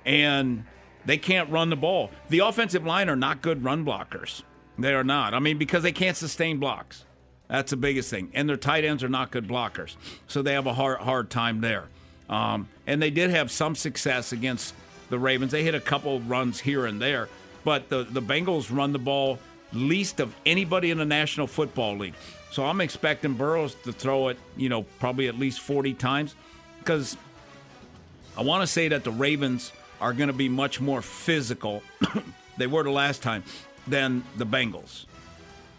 And 0.04 0.64
they 1.04 1.18
can't 1.18 1.50
run 1.50 1.70
the 1.70 1.76
ball. 1.76 2.11
The 2.31 2.40
offensive 2.40 2.85
line 2.85 3.09
are 3.09 3.16
not 3.16 3.42
good 3.42 3.62
run 3.62 3.85
blockers. 3.85 4.42
They 4.79 4.95
are 4.95 5.05
not. 5.05 5.35
I 5.35 5.41
mean, 5.41 5.59
because 5.59 5.83
they 5.83 5.93
can't 5.93 6.17
sustain 6.17 6.59
blocks. 6.59 7.05
That's 7.49 7.71
the 7.71 7.77
biggest 7.77 8.11
thing. 8.11 8.31
And 8.35 8.49
their 8.49 8.57
tight 8.57 8.85
ends 8.85 9.03
are 9.03 9.09
not 9.09 9.31
good 9.31 9.49
blockers. 9.49 9.97
So 10.27 10.43
they 10.43 10.53
have 10.53 10.67
a 10.67 10.75
hard, 10.75 11.01
hard 11.01 11.31
time 11.31 11.61
there. 11.61 11.88
Um, 12.29 12.69
and 12.87 13.01
they 13.01 13.11
did 13.11 13.31
have 13.31 13.51
some 13.51 13.75
success 13.75 14.33
against 14.33 14.75
the 15.09 15.19
Ravens. 15.19 15.53
They 15.53 15.64
hit 15.64 15.75
a 15.75 15.81
couple 15.81 16.21
runs 16.21 16.61
here 16.61 16.87
and 16.87 17.01
there. 17.01 17.29
But 17.64 17.88
the, 17.88 18.05
the 18.05 18.23
Bengals 18.23 18.75
run 18.75 18.93
the 18.93 18.99
ball 18.99 19.38
least 19.73 20.21
of 20.21 20.35
anybody 20.47 20.91
in 20.91 20.99
the 20.99 21.05
National 21.05 21.47
Football 21.47 21.99
League. 21.99 22.14
So 22.51 22.64
I'm 22.64 22.81
expecting 22.81 23.35
Burrows 23.35 23.75
to 23.85 23.93
throw 23.93 24.29
it, 24.29 24.38
you 24.57 24.69
know, 24.69 24.83
probably 25.01 25.29
at 25.29 25.38
least 25.38 25.61
40 25.61 25.95
times. 25.95 26.35
Because 26.79 27.17
I 28.37 28.43
want 28.43 28.62
to 28.62 28.67
say 28.67 28.88
that 28.88 29.05
the 29.05 29.11
Ravens 29.11 29.73
are 30.01 30.12
going 30.12 30.29
to 30.29 30.35
be 30.35 30.49
much 30.49 30.81
more 30.81 31.03
physical, 31.03 31.83
they 32.59 32.67
were 32.67 32.83
the 32.83 32.91
last 32.91 33.23
time, 33.23 33.43
than 33.90 34.24
the 34.37 34.46
Bengals. 34.46 35.07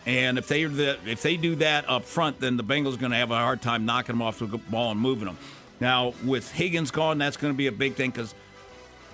And 0.06 0.38
if 0.38 0.48
they 0.48 0.63
if 0.63 1.22
they 1.22 1.38
do 1.38 1.56
that 1.56 1.89
up 1.89 2.06
front, 2.06 2.39
then 2.39 2.58
the 2.58 2.63
Bengals 2.63 2.95
are 2.95 2.98
going 2.98 3.12
to 3.12 3.17
have 3.17 3.32
a 3.32 3.36
hard 3.36 3.62
time 3.62 3.86
knocking 3.86 4.15
them 4.15 4.22
off 4.22 4.39
the 4.39 4.48
ball 4.48 4.91
and 4.91 5.00
moving 5.00 5.26
them. 5.26 5.38
Now 5.80 6.13
with 6.26 6.52
Higgins 6.52 6.91
gone, 6.91 7.17
that's 7.17 7.38
going 7.38 7.54
to 7.54 7.58
be 7.58 7.67
a 7.67 7.72
big 7.72 7.95
thing 7.95 8.12
because 8.12 8.34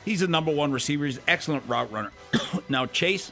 he's 0.04 0.22
the 0.22 0.28
number 0.28 0.52
one 0.52 0.72
receiver. 0.72 1.06
He's 1.06 1.18
an 1.18 1.24
excellent 1.28 1.68
route 1.68 1.92
runner. 1.92 2.12
now 2.70 2.86
Chase 2.86 3.32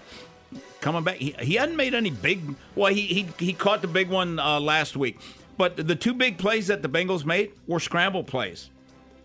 coming 0.81 1.03
back, 1.03 1.15
he, 1.15 1.35
he 1.39 1.55
hadn't 1.55 1.77
made 1.77 1.93
any 1.93 2.09
big. 2.09 2.55
Well, 2.75 2.93
he 2.93 3.01
he, 3.01 3.27
he 3.39 3.53
caught 3.53 3.81
the 3.81 3.87
big 3.87 4.09
one 4.09 4.39
uh, 4.39 4.59
last 4.59 4.97
week, 4.97 5.19
but 5.57 5.77
the 5.77 5.95
two 5.95 6.13
big 6.13 6.37
plays 6.37 6.67
that 6.67 6.81
the 6.81 6.89
Bengals 6.89 7.25
made 7.25 7.53
were 7.67 7.79
scramble 7.79 8.23
plays. 8.23 8.69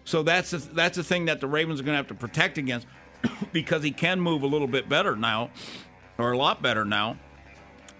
So 0.05 0.23
that's 0.23 0.53
a, 0.53 0.59
that's 0.59 0.97
the 0.97 1.05
thing 1.05 1.27
that 1.27 1.41
the 1.41 1.47
Ravens 1.47 1.81
are 1.81 1.83
going 1.83 1.93
to 1.93 1.99
have 1.99 2.09
to 2.09 2.15
protect 2.15 2.57
against 2.57 2.87
because 3.53 3.83
he 3.83 3.91
can 3.91 4.21
move 4.21 4.43
a 4.43 4.47
little 4.47 4.69
bit 4.69 4.89
better 4.89 5.17
now, 5.17 5.51
or 6.19 6.33
a 6.33 6.37
lot 6.37 6.63
better 6.63 6.85
now. 6.85 7.17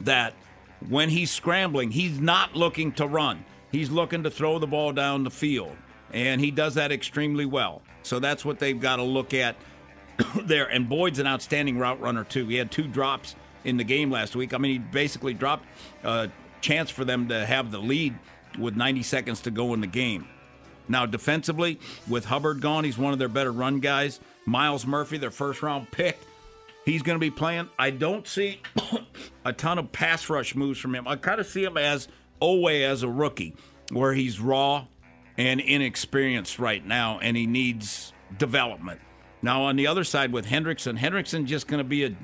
That 0.03 0.35
when 0.89 1.09
he's 1.09 1.31
scrambling, 1.31 1.91
he's 1.91 2.21
not 2.21 2.55
looking 2.55 2.93
to 2.93 3.07
run. 3.07 3.45
He's 3.73 3.91
looking 3.91 4.23
to 4.23 4.31
throw 4.31 4.59
the 4.59 4.67
ball 4.67 4.93
down 4.93 5.25
the 5.25 5.31
field, 5.31 5.77
and 6.13 6.41
he 6.41 6.51
does 6.51 6.75
that 6.75 6.93
extremely 6.93 7.47
well. 7.47 7.83
So 8.03 8.19
that's 8.19 8.45
what 8.45 8.59
they've 8.59 8.79
got 8.81 8.97
to 8.97 9.03
look 9.03 9.35
at 9.35 9.57
there. 10.43 10.67
And 10.67 10.89
Boyd's 10.89 11.19
an 11.19 11.27
outstanding 11.27 11.79
route 11.79 12.01
runner 12.01 12.25
too. 12.25 12.47
He 12.49 12.57
had 12.57 12.71
two 12.71 12.87
drops 12.87 13.35
in 13.65 13.77
the 13.77 13.85
game 13.85 14.11
last 14.11 14.37
week. 14.37 14.55
I 14.55 14.59
mean, 14.59 14.73
he 14.73 14.79
basically 14.79 15.35
dropped 15.35 15.67
a 16.05 16.31
chance 16.61 16.91
for 16.91 17.05
them 17.05 17.29
to 17.29 17.45
have 17.45 17.71
the 17.71 17.79
lead 17.79 18.15
with 18.59 18.77
90 18.77 19.03
seconds 19.03 19.41
to 19.43 19.51
go 19.51 19.75
in 19.75 19.81
the 19.81 19.87
game. 19.87 20.27
Now, 20.89 21.05
defensively, 21.05 21.79
with 22.09 22.25
Hubbard 22.25 22.63
gone, 22.63 22.85
he's 22.85 22.97
one 22.97 23.13
of 23.13 23.19
their 23.19 23.29
better 23.29 23.53
run 23.53 23.81
guys. 23.81 24.21
Myles 24.47 24.87
Murphy, 24.87 25.19
their 25.19 25.31
first 25.31 25.63
round 25.63 25.91
pick, 25.91 26.19
he's 26.89 27.03
going 27.03 27.17
to 27.17 27.21
be 27.21 27.31
playing. 27.31 27.69
I 27.79 27.91
don't 27.91 28.27
see 28.27 28.61
a 29.45 29.53
ton 29.53 29.79
of 29.79 29.93
pass 29.93 30.29
rush 30.31 30.55
moves 30.55 30.79
from 30.79 30.95
him. 30.95 31.07
I 31.07 31.17
kind 31.17 31.41
of 31.41 31.47
see 31.47 31.65
him 31.65 31.77
as 31.77 32.09
Owe 32.41 32.67
as 32.69 33.03
a 33.03 33.09
rookie, 33.09 33.55
where 33.93 34.15
he's 34.15 34.41
raw 34.41 34.87
and 35.37 35.61
inexperienced 35.61 36.59
right 36.59 36.85
now, 36.85 37.19
and 37.21 37.37
he 37.37 37.47
needs 37.47 38.13
development. 38.39 39.01
Now, 39.43 39.63
on 39.63 39.77
the 39.77 39.87
other 39.87 40.05
side 40.05 40.33
with 40.33 40.47
Hendrickson, 40.47 40.99
Hendrickson 40.99 41.45
just 41.45 41.69
going 41.69 41.79
to 41.79 41.85
be 41.85 42.05
a, 42.05 42.17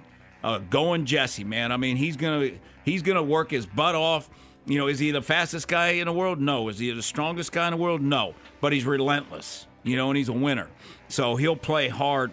a 0.43 0.61
going 0.61 1.05
Jesse, 1.05 1.45
man. 1.45 1.71
I 1.71 1.77
mean, 1.77 1.97
he's 1.97 2.17
going 2.17 2.51
to 2.51 2.59
he's 2.85 3.03
going 3.03 3.17
to 3.17 3.23
work 3.23 3.51
his 3.51 3.67
butt 3.67 3.95
off 3.95 4.31
you 4.67 4.79
know, 4.79 4.87
is 4.87 4.99
he 4.99 5.11
the 5.11 5.23
fastest 5.23 5.69
guy 5.69 5.89
in 5.89 6.07
the 6.07 6.13
world? 6.13 6.41
No. 6.41 6.69
Is 6.69 6.79
he 6.79 6.91
the 6.91 7.03
strongest 7.03 7.53
guy 7.53 7.67
in 7.67 7.73
the 7.73 7.77
world? 7.77 8.01
No. 8.01 8.35
But 8.61 8.73
he's 8.73 8.87
relentless, 8.87 9.67
you 9.83 9.97
know, 9.97 10.09
and 10.09 10.17
he's 10.17 10.29
a 10.29 10.33
winner. 10.33 10.69
So 11.09 11.37
he'll 11.37 11.57
play 11.57 11.89
hard 11.89 12.33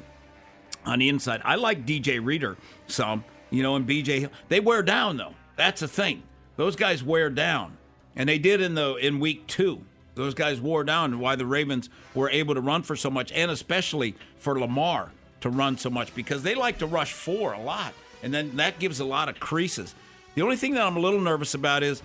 on 0.86 1.00
the 1.00 1.10
inside. 1.10 1.42
I 1.44 1.56
like 1.56 1.86
DJ 1.86 2.24
Reader 2.24 2.58
some, 2.88 3.24
you 3.50 3.64
know, 3.64 3.76
and 3.76 3.88
BJ. 3.88 4.30
They 4.50 4.60
wear 4.60 4.84
down 4.84 5.18
though. 5.18 5.36
That's 5.56 5.82
the 5.82 5.88
thing. 5.88 6.24
Those 6.58 6.76
guys 6.76 7.04
wear 7.04 7.30
down, 7.30 7.78
and 8.16 8.28
they 8.28 8.40
did 8.40 8.62
in 8.62 8.76
the 8.76 8.96
in 8.96 9.20
week 9.20 9.48
two. 9.48 9.82
Those 10.16 10.34
guys 10.34 10.60
wore 10.60 10.84
down, 10.84 11.14
and 11.14 11.22
why 11.22 11.36
the 11.36 11.46
Ravens 11.46 11.90
were 12.14 12.30
able 12.30 12.54
to 12.54 12.62
run 12.62 12.84
for 12.84 12.96
so 12.96 13.10
much, 13.10 13.32
and 13.32 13.50
especially 13.50 14.16
for 14.38 14.60
Lamar 14.60 15.12
to 15.42 15.50
run 15.50 15.78
so 15.78 15.90
much 15.90 16.14
because 16.14 16.44
they 16.44 16.56
like 16.56 16.80
to 16.80 16.86
rush 16.86 17.14
four 17.14 17.54
a 17.54 17.62
lot, 17.62 17.94
and 18.22 18.34
then 18.34 18.56
that 18.58 18.80
gives 18.80 19.00
a 19.00 19.06
lot 19.06 19.30
of 19.30 19.40
creases. 19.40 19.96
The 20.36 20.42
only 20.42 20.56
thing 20.56 20.74
that 20.74 20.86
I'm 20.86 20.98
a 20.98 21.00
little 21.00 21.22
nervous 21.22 21.54
about 21.54 21.84
is 21.84 22.02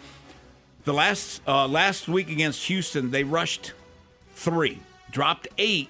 the 0.85 0.95
last 0.95 1.43
uh, 1.47 1.67
last 1.67 2.09
week 2.09 2.31
against 2.31 2.65
Houston, 2.67 3.11
they 3.11 3.25
rushed 3.25 3.73
three, 4.35 4.81
dropped 5.11 5.49
eight, 5.59 5.89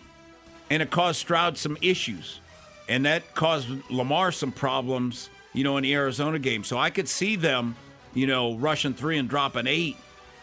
and 0.70 0.83
it 0.83 0.90
caused 0.90 1.18
Stroud 1.18 1.59
some 1.59 1.77
issues, 1.81 2.40
and 2.88 3.05
that 3.07 3.35
caused 3.35 3.68
Lamar 3.90 4.33
some 4.33 4.53
problems. 4.53 5.31
You 5.53 5.64
know, 5.64 5.79
in 5.79 5.85
the 5.85 5.94
Arizona 5.94 6.38
game, 6.38 6.64
so 6.64 6.77
I 6.77 6.90
could 6.90 7.09
see 7.09 7.35
them, 7.35 7.77
you 8.12 8.27
know, 8.27 8.57
rushing 8.57 8.92
three 8.92 9.16
and 9.16 9.27
dropping 9.27 9.66
eight, 9.66 9.96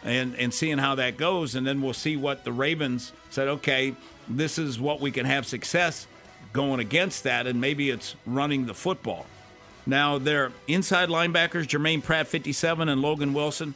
and 0.04 0.36
and 0.36 0.52
seeing 0.52 0.80
how 0.80 0.96
that 0.96 1.18
goes, 1.18 1.54
and 1.54 1.68
then 1.68 1.84
we'll 1.84 1.94
see 1.94 2.18
what 2.18 2.44
the 2.44 2.52
Ravens 2.52 3.12
said. 3.30 3.48
Okay, 3.48 3.96
this 4.28 4.58
is 4.58 4.80
what 4.80 5.02
we 5.02 5.12
can 5.12 5.28
have 5.28 5.46
success 5.46 6.08
going 6.52 6.80
against 6.80 7.24
that, 7.26 7.48
and 7.48 7.62
maybe 7.62 7.90
it's 7.90 8.16
running 8.26 8.66
the 8.66 8.74
football. 8.74 9.26
Now, 9.86 10.18
their 10.18 10.52
inside 10.68 11.10
linebackers, 11.10 11.68
Germaine 11.68 12.02
Pratt, 12.02 12.28
57, 12.28 12.88
and 12.88 13.02
Logan 13.02 13.34
Wilson, 13.34 13.76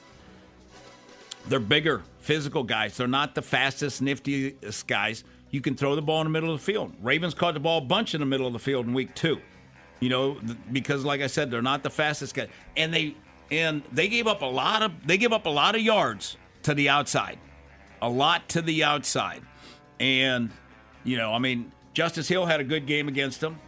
they're 1.47 1.59
bigger, 1.59 2.03
physical 2.19 2.63
guys. 2.63 2.97
They're 2.97 3.07
not 3.07 3.35
the 3.35 3.41
fastest, 3.41 4.01
niftiest 4.01 4.87
guys. 4.87 5.23
You 5.49 5.61
can 5.61 5.75
throw 5.75 5.95
the 5.95 6.01
ball 6.01 6.21
in 6.21 6.25
the 6.25 6.31
middle 6.31 6.53
of 6.53 6.59
the 6.59 6.65
field. 6.65 6.93
Ravens 7.01 7.33
caught 7.33 7.53
the 7.53 7.59
ball 7.59 7.79
a 7.79 7.81
bunch 7.81 8.13
in 8.13 8.19
the 8.19 8.25
middle 8.25 8.47
of 8.47 8.53
the 8.53 8.59
field 8.59 8.85
in 8.85 8.93
week 8.93 9.15
two. 9.15 9.39
You 9.99 10.09
know, 10.09 10.37
because 10.71 11.03
like 11.03 11.21
I 11.21 11.27
said, 11.27 11.49
they're 11.49 11.61
not 11.61 11.83
the 11.83 11.89
fastest 11.89 12.35
guys. 12.35 12.49
And 12.75 12.93
they 12.93 13.15
and 13.49 13.81
they 13.91 14.07
gave 14.07 14.27
up 14.27 14.41
a 14.41 14.45
lot 14.45 14.83
of 14.83 15.07
they 15.07 15.17
give 15.17 15.33
up 15.33 15.45
a 15.45 15.49
lot 15.49 15.75
of 15.75 15.81
yards 15.81 16.37
to 16.63 16.73
the 16.73 16.89
outside. 16.89 17.39
A 18.01 18.09
lot 18.09 18.49
to 18.49 18.61
the 18.61 18.83
outside. 18.83 19.41
And, 19.99 20.51
you 21.03 21.17
know, 21.17 21.33
I 21.33 21.39
mean, 21.39 21.71
Justice 21.93 22.27
Hill 22.27 22.45
had 22.45 22.59
a 22.59 22.63
good 22.63 22.85
game 22.85 23.07
against 23.07 23.41
them. 23.41 23.59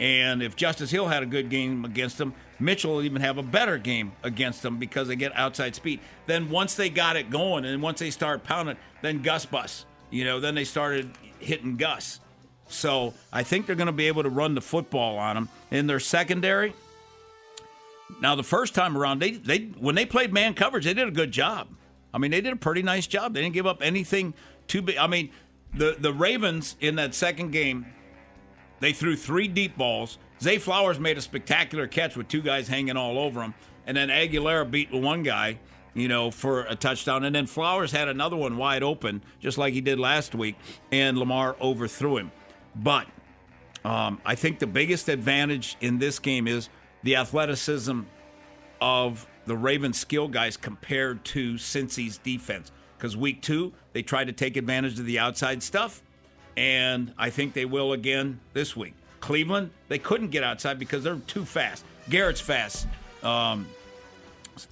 And 0.00 0.42
if 0.42 0.56
Justice 0.56 0.90
Hill 0.90 1.06
had 1.06 1.22
a 1.22 1.26
good 1.26 1.50
game 1.50 1.84
against 1.84 2.16
them, 2.18 2.34
Mitchell 2.58 2.94
will 2.94 3.02
even 3.02 3.20
have 3.20 3.38
a 3.38 3.42
better 3.42 3.76
game 3.78 4.12
against 4.22 4.62
them 4.62 4.78
because 4.78 5.08
they 5.08 5.16
get 5.16 5.36
outside 5.36 5.74
speed. 5.74 6.00
Then 6.26 6.48
once 6.48 6.74
they 6.74 6.88
got 6.88 7.16
it 7.16 7.30
going 7.30 7.64
and 7.64 7.82
once 7.82 8.00
they 8.00 8.10
start 8.10 8.42
pounding, 8.42 8.76
then 9.02 9.22
Gus 9.22 9.44
bus. 9.44 9.84
You 10.14 10.24
know, 10.24 10.38
then 10.38 10.54
they 10.54 10.62
started 10.62 11.10
hitting 11.40 11.76
Gus. 11.76 12.20
So 12.68 13.14
I 13.32 13.42
think 13.42 13.66
they're 13.66 13.74
going 13.74 13.86
to 13.86 13.92
be 13.92 14.06
able 14.06 14.22
to 14.22 14.30
run 14.30 14.54
the 14.54 14.60
football 14.60 15.18
on 15.18 15.34
them. 15.34 15.48
In 15.72 15.88
their 15.88 15.98
secondary, 15.98 16.72
now 18.20 18.36
the 18.36 18.44
first 18.44 18.76
time 18.76 18.96
around, 18.96 19.20
they 19.20 19.32
they 19.32 19.58
when 19.58 19.96
they 19.96 20.06
played 20.06 20.32
man 20.32 20.54
coverage, 20.54 20.84
they 20.84 20.94
did 20.94 21.08
a 21.08 21.10
good 21.10 21.32
job. 21.32 21.66
I 22.12 22.18
mean, 22.18 22.30
they 22.30 22.40
did 22.40 22.52
a 22.52 22.56
pretty 22.56 22.82
nice 22.82 23.08
job. 23.08 23.34
They 23.34 23.42
didn't 23.42 23.54
give 23.54 23.66
up 23.66 23.82
anything 23.82 24.34
too 24.68 24.82
big. 24.82 24.98
I 24.98 25.08
mean, 25.08 25.30
the 25.74 25.96
the 25.98 26.12
Ravens 26.12 26.76
in 26.80 26.94
that 26.94 27.12
second 27.12 27.50
game, 27.50 27.84
they 28.78 28.92
threw 28.92 29.16
three 29.16 29.48
deep 29.48 29.76
balls. 29.76 30.18
Zay 30.40 30.58
Flowers 30.58 31.00
made 31.00 31.18
a 31.18 31.22
spectacular 31.22 31.88
catch 31.88 32.16
with 32.16 32.28
two 32.28 32.40
guys 32.40 32.68
hanging 32.68 32.96
all 32.96 33.18
over 33.18 33.42
him, 33.42 33.52
and 33.84 33.96
then 33.96 34.10
Agholor 34.10 34.70
beat 34.70 34.92
one 34.92 35.24
guy, 35.24 35.58
you 35.94 36.08
know, 36.08 36.30
for 36.30 36.62
a 36.62 36.74
touchdown, 36.74 37.24
and 37.24 37.34
then 37.34 37.46
Flowers 37.46 37.92
had 37.92 38.08
another 38.08 38.36
one 38.36 38.56
wide 38.56 38.82
open, 38.82 39.22
just 39.40 39.58
like 39.58 39.74
he 39.74 39.80
did 39.80 39.98
last 39.98 40.34
week, 40.34 40.56
and 40.90 41.16
Lamar 41.16 41.56
overthrew 41.60 42.16
him. 42.18 42.32
But 42.74 43.06
um, 43.84 44.20
I 44.26 44.34
think 44.34 44.58
the 44.58 44.66
biggest 44.66 45.08
advantage 45.08 45.76
in 45.80 45.98
this 45.98 46.18
game 46.18 46.48
is 46.48 46.68
the 47.02 47.16
athleticism 47.16 48.00
of 48.80 49.26
the 49.46 49.56
Ravens 49.56 49.98
skill 49.98 50.28
guys 50.28 50.56
compared 50.56 51.24
to 51.26 51.58
Cincy's 51.58 52.18
defense. 52.18 52.72
Because 52.96 53.16
week 53.16 53.42
two, 53.42 53.72
they 53.92 54.02
tried 54.02 54.26
to 54.26 54.32
take 54.32 54.56
advantage 54.56 54.98
of 54.98 55.06
the 55.06 55.18
outside 55.18 55.62
stuff, 55.62 56.02
and 56.56 57.12
I 57.18 57.30
think 57.30 57.52
they 57.52 57.66
will 57.66 57.92
again 57.92 58.40
this 58.52 58.76
week. 58.76 58.94
Cleveland, 59.20 59.70
they 59.88 59.98
couldn't 59.98 60.28
get 60.28 60.42
outside 60.44 60.78
because 60.78 61.04
they're 61.04 61.16
too 61.16 61.44
fast. 61.44 61.84
Garrett's 62.08 62.40
fast. 62.40 62.86
Um, 63.22 63.66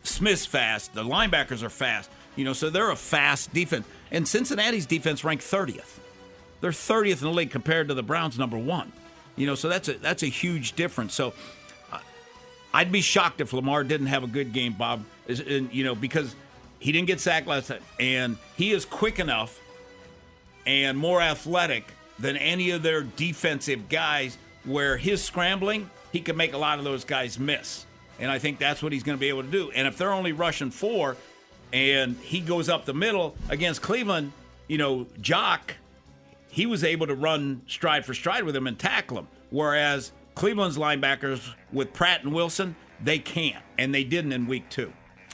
Smith's 0.03 0.47
fast. 0.47 0.95
The 0.95 1.05
linebackers 1.05 1.62
are 1.62 1.71
fast. 1.71 2.11
You 2.37 2.45
know, 2.45 2.53
so 2.53 2.71
they're 2.71 2.90
a 2.90 2.97
fast 2.97 3.53
defense. 3.53 3.87
And 4.11 4.27
Cincinnati's 4.27 4.87
defense 4.87 5.25
ranked 5.25 5.45
30th. 5.45 5.99
They're 6.61 6.71
30th 6.71 7.21
in 7.23 7.29
the 7.29 7.31
league 7.31 7.51
compared 7.51 7.88
to 7.88 7.95
the 7.95 8.03
Browns 8.03 8.38
number 8.38 8.57
one. 8.57 8.92
You 9.37 9.47
know, 9.47 9.55
so 9.55 9.68
that's 9.68 9.88
a 9.88 9.95
that's 9.95 10.23
a 10.23 10.27
huge 10.27 10.75
difference. 10.75 11.14
So 11.14 11.33
uh, 11.90 11.99
I'd 12.73 12.92
be 12.92 13.01
shocked 13.01 13.40
if 13.40 13.53
Lamar 13.53 13.83
didn't 13.85 14.07
have 14.09 14.23
a 14.23 14.27
good 14.27 14.53
game, 14.53 14.75
Bob. 14.75 15.05
And, 15.27 15.73
you 15.73 15.85
know, 15.85 15.95
because 15.95 16.35
he 16.79 16.92
didn't 16.92 17.07
get 17.07 17.21
sacked 17.21 17.47
last 17.47 17.68
time, 17.68 17.81
and 17.99 18.37
he 18.57 18.73
is 18.73 18.85
quick 18.85 19.18
enough 19.18 19.59
and 20.66 20.97
more 20.99 21.21
athletic 21.21 21.85
than 22.18 22.37
any 22.37 22.71
of 22.71 22.83
their 22.83 23.03
defensive 23.03 23.88
guys. 23.88 24.38
Where 24.64 24.97
his 24.97 25.25
scrambling, 25.25 25.90
he 26.12 26.21
can 26.21 26.37
make 26.37 26.53
a 26.53 26.59
lot 26.59 26.79
of 26.79 26.85
those 26.85 27.05
guys 27.05 27.37
miss, 27.37 27.85
and 28.23 28.31
I 28.31 28.39
think 28.39 28.59
that's 28.59 28.83
what 28.83 28.93
he's 28.93 29.03
going 29.03 29.19
to 29.19 29.21
be 29.21 29.29
able 29.29 29.43
to 29.43 29.51
do. 29.51 29.71
And 29.73 29.87
if 29.87 29.99
they're 29.99 30.13
only 30.13 30.33
rushing 30.33 30.71
four, 30.71 31.19
and 31.75 32.17
he 32.23 32.41
goes 32.41 32.71
up 32.71 32.87
the 32.87 32.95
middle 32.95 33.37
against 33.51 33.83
Cleveland, 33.83 34.33
you 34.69 34.79
know, 34.79 35.07
Jock 35.21 35.75
he 36.53 36.67
was 36.67 36.85
able 36.85 37.07
to 37.07 37.15
run 37.15 37.63
stride 37.67 38.05
for 38.05 38.15
stride 38.15 38.45
with 38.45 38.55
him 38.55 38.67
and 38.69 38.79
tackle 38.79 39.19
him. 39.19 39.27
Whereas 39.51 40.13
Cleveland's 40.35 40.77
linebackers 40.77 41.55
with 41.73 41.93
Pratt 41.93 42.23
and 42.23 42.33
Wilson, 42.33 42.77
they 43.03 43.19
can't, 43.19 43.65
and 43.79 43.93
they 43.93 44.05
didn't 44.05 44.33
in 44.33 44.47
week 44.47 44.69
two. 44.69 44.93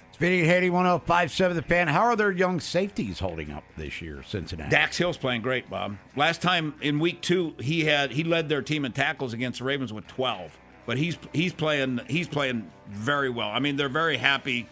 It's 0.09 0.17
Vinny 0.17 0.41
and 0.41 0.49
Haney, 0.49 0.71
1057 0.71 1.57
The 1.57 1.63
Fan. 1.63 1.89
How 1.89 2.03
are 2.03 2.17
their 2.17 2.31
young 2.31 2.61
safeties 2.61 3.19
holding 3.19 3.51
up 3.51 3.65
this 3.77 4.01
year, 4.01 4.23
Cincinnati? 4.23 4.71
Dax 4.71 4.97
Hill's 4.97 5.17
playing 5.17 5.43
great, 5.43 5.69
Bob. 5.69 5.97
Last 6.15 6.41
time 6.41 6.75
in 6.81 7.01
week 7.01 7.21
two, 7.21 7.55
he 7.59 7.85
had 7.85 8.13
he 8.13 8.23
led 8.23 8.49
their 8.49 8.63
team 8.63 8.85
in 8.85 8.93
tackles 8.93 9.33
against 9.33 9.59
the 9.59 9.65
Ravens 9.65 9.93
with 9.93 10.07
twelve. 10.07 10.57
But 10.89 10.97
he's 10.97 11.19
he's 11.35 11.53
playing 11.53 12.01
he's 12.09 12.29
playing 12.29 12.71
very 12.89 13.29
well. 13.29 13.51
I 13.51 13.59
mean, 13.59 13.77
they're 13.77 13.91
very 13.91 14.17
happy, 14.17 14.67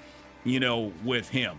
you 0.45 0.61
know, 0.61 0.95
with 1.05 1.29
him. 1.29 1.59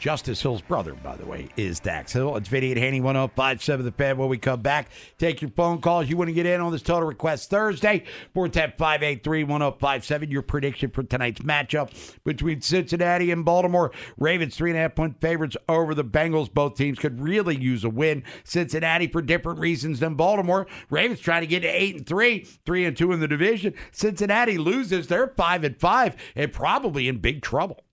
Justice 0.00 0.40
Hill's 0.40 0.62
brother, 0.62 0.94
by 0.94 1.14
the 1.14 1.26
way, 1.26 1.50
is 1.58 1.78
Dax 1.78 2.14
Hill. 2.14 2.34
It's 2.36 2.48
Vinny 2.48 2.70
and 2.70 2.80
Haney, 2.80 3.02
1057 3.02 3.84
The 3.84 3.92
Fan. 3.92 4.16
When 4.16 4.30
we 4.30 4.38
come 4.38 4.62
back, 4.62 4.88
take 5.18 5.42
your 5.42 5.50
phone 5.50 5.82
calls. 5.82 6.08
You 6.08 6.16
want 6.16 6.28
to 6.28 6.32
get 6.32 6.46
in 6.46 6.58
on 6.58 6.72
this 6.72 6.80
Total 6.80 7.06
Request 7.06 7.50
Thursday, 7.50 8.04
410 8.32 8.78
583 8.78 9.44
1057. 9.44 10.30
Your 10.30 10.40
prediction 10.40 10.90
for 10.90 11.02
tonight's 11.02 11.42
matchup 11.42 11.92
between 12.24 12.62
Cincinnati 12.62 13.30
and 13.30 13.44
Baltimore. 13.44 13.92
Ravens, 14.16 14.56
three 14.56 14.70
and 14.70 14.78
a 14.78 14.82
half 14.82 14.94
point 14.94 15.20
favorites 15.20 15.58
over 15.68 15.94
the 15.94 16.04
Bengals. 16.04 16.52
Both 16.52 16.76
teams 16.76 16.98
could 16.98 17.20
really 17.20 17.56
use 17.56 17.84
a 17.84 17.90
win. 17.90 18.22
Cincinnati 18.42 19.06
for 19.06 19.20
different 19.20 19.58
reasons 19.58 20.00
than 20.00 20.14
Baltimore. 20.14 20.66
Ravens 20.88 21.20
trying 21.20 21.42
to 21.42 21.46
get 21.46 21.60
to 21.60 21.68
8 21.68 21.96
and 21.96 22.06
3, 22.06 22.40
3 22.64 22.84
and 22.86 22.96
2 22.96 23.12
in 23.12 23.20
the 23.20 23.28
division. 23.28 23.74
Cincinnati 23.92 24.56
loses. 24.56 25.08
They're 25.08 25.28
5 25.28 25.62
and 25.62 25.78
5 25.78 26.16
and 26.34 26.52
probably 26.54 27.06
in 27.06 27.18
big 27.18 27.42
trouble. 27.42 27.84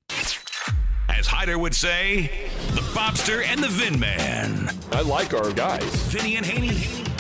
As 1.18 1.26
Hyder 1.26 1.58
would 1.58 1.74
say, 1.74 2.30
the 2.74 2.82
Bobster 2.94 3.44
and 3.44 3.62
the 3.62 3.68
Vin 3.70 4.00
Man. 4.00 4.70
I 4.92 5.02
like 5.02 5.34
our 5.34 5.52
guys. 5.52 5.84
Vinny 6.12 6.36
and 6.38 6.46
Haney, 6.46 6.76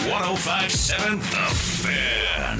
1057 0.07 1.17
The 1.17 1.25
Fan. 1.25 2.57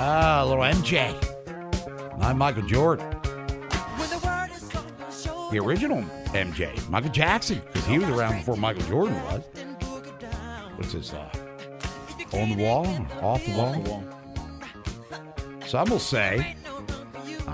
Ah, 0.00 0.42
a 0.42 0.46
little 0.46 0.64
MJ. 0.64 1.14
Not 2.18 2.36
Michael 2.36 2.62
Jordan. 2.62 3.10
The 5.50 5.60
original 5.62 6.02
MJ, 6.32 6.88
Michael 6.88 7.10
Jackson, 7.10 7.60
because 7.66 7.86
he 7.86 7.98
was 7.98 8.08
around 8.08 8.38
before 8.38 8.56
Michael 8.56 8.82
Jordan 8.84 9.16
was. 9.24 9.42
What's 10.76 10.92
this? 10.92 11.12
Uh, 11.12 11.28
on 12.32 12.56
the 12.56 12.62
wall? 12.62 12.86
Off 13.22 13.44
the 13.44 13.52
wall? 13.52 14.04
Some 15.66 15.90
will 15.90 15.98
say, 15.98 16.56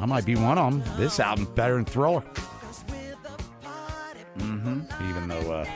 I 0.01 0.07
might 0.07 0.25
be 0.25 0.37
one 0.37 0.59
of 0.59 0.73
them. 0.73 0.97
This 0.97 1.21
album's 1.21 1.49
better 1.51 1.75
than 1.75 1.85
Thriller. 1.85 2.23
Mm-hmm. 4.39 5.09
Even 5.09 5.29
though 5.29 5.53
uh, 5.53 5.67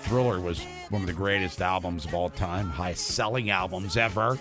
Thriller 0.00 0.40
was 0.40 0.64
one 0.90 1.02
of 1.02 1.06
the 1.06 1.12
greatest 1.12 1.60
albums 1.60 2.04
of 2.04 2.14
all 2.14 2.30
time, 2.30 2.70
highest 2.70 3.08
selling 3.08 3.50
albums 3.50 3.96
ever. 3.96 4.38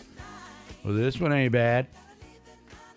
Well, 0.83 0.93
this 0.93 1.19
one 1.19 1.33
ain't 1.33 1.51
bad. 1.51 1.87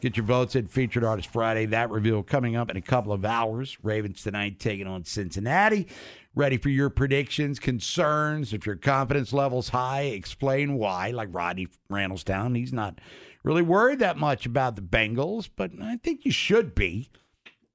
Get 0.01 0.17
your 0.17 0.25
votes 0.25 0.57
in 0.57 0.67
Featured 0.67 1.05
Artist 1.05 1.31
Friday. 1.31 1.67
That 1.67 1.91
reveal 1.91 2.23
coming 2.23 2.57
up 2.57 2.71
in 2.71 2.77
a 2.77 2.83
couple 2.83 3.13
of 3.13 3.25
hours. 3.25 3.77
Ravens 3.83 4.23
tonight 4.23 4.59
taking 4.59 4.87
on 4.87 5.05
Cincinnati. 5.05 5.89
Ready 6.35 6.57
for 6.57 6.71
your 6.71 6.89
predictions, 6.89 7.59
concerns. 7.59 8.55
If 8.55 8.65
your 8.65 8.77
confidence 8.77 9.33
level's 9.33 9.71
high, 9.71 10.03
explain 10.03 10.75
why. 10.75 11.11
Like 11.11 11.29
Rodney 11.33 11.69
Randallstown, 11.91 12.57
he's 12.57 12.73
not 12.73 12.99
really 13.43 13.63
worried 13.63 13.99
that 14.01 14.17
much 14.17 14.47
about 14.47 14.77
the 14.77 14.83
Bengals, 14.83 15.49
but 15.55 15.71
I 15.81 15.97
think 15.97 16.25
you 16.25 16.31
should 16.31 16.75
be. 16.75 17.09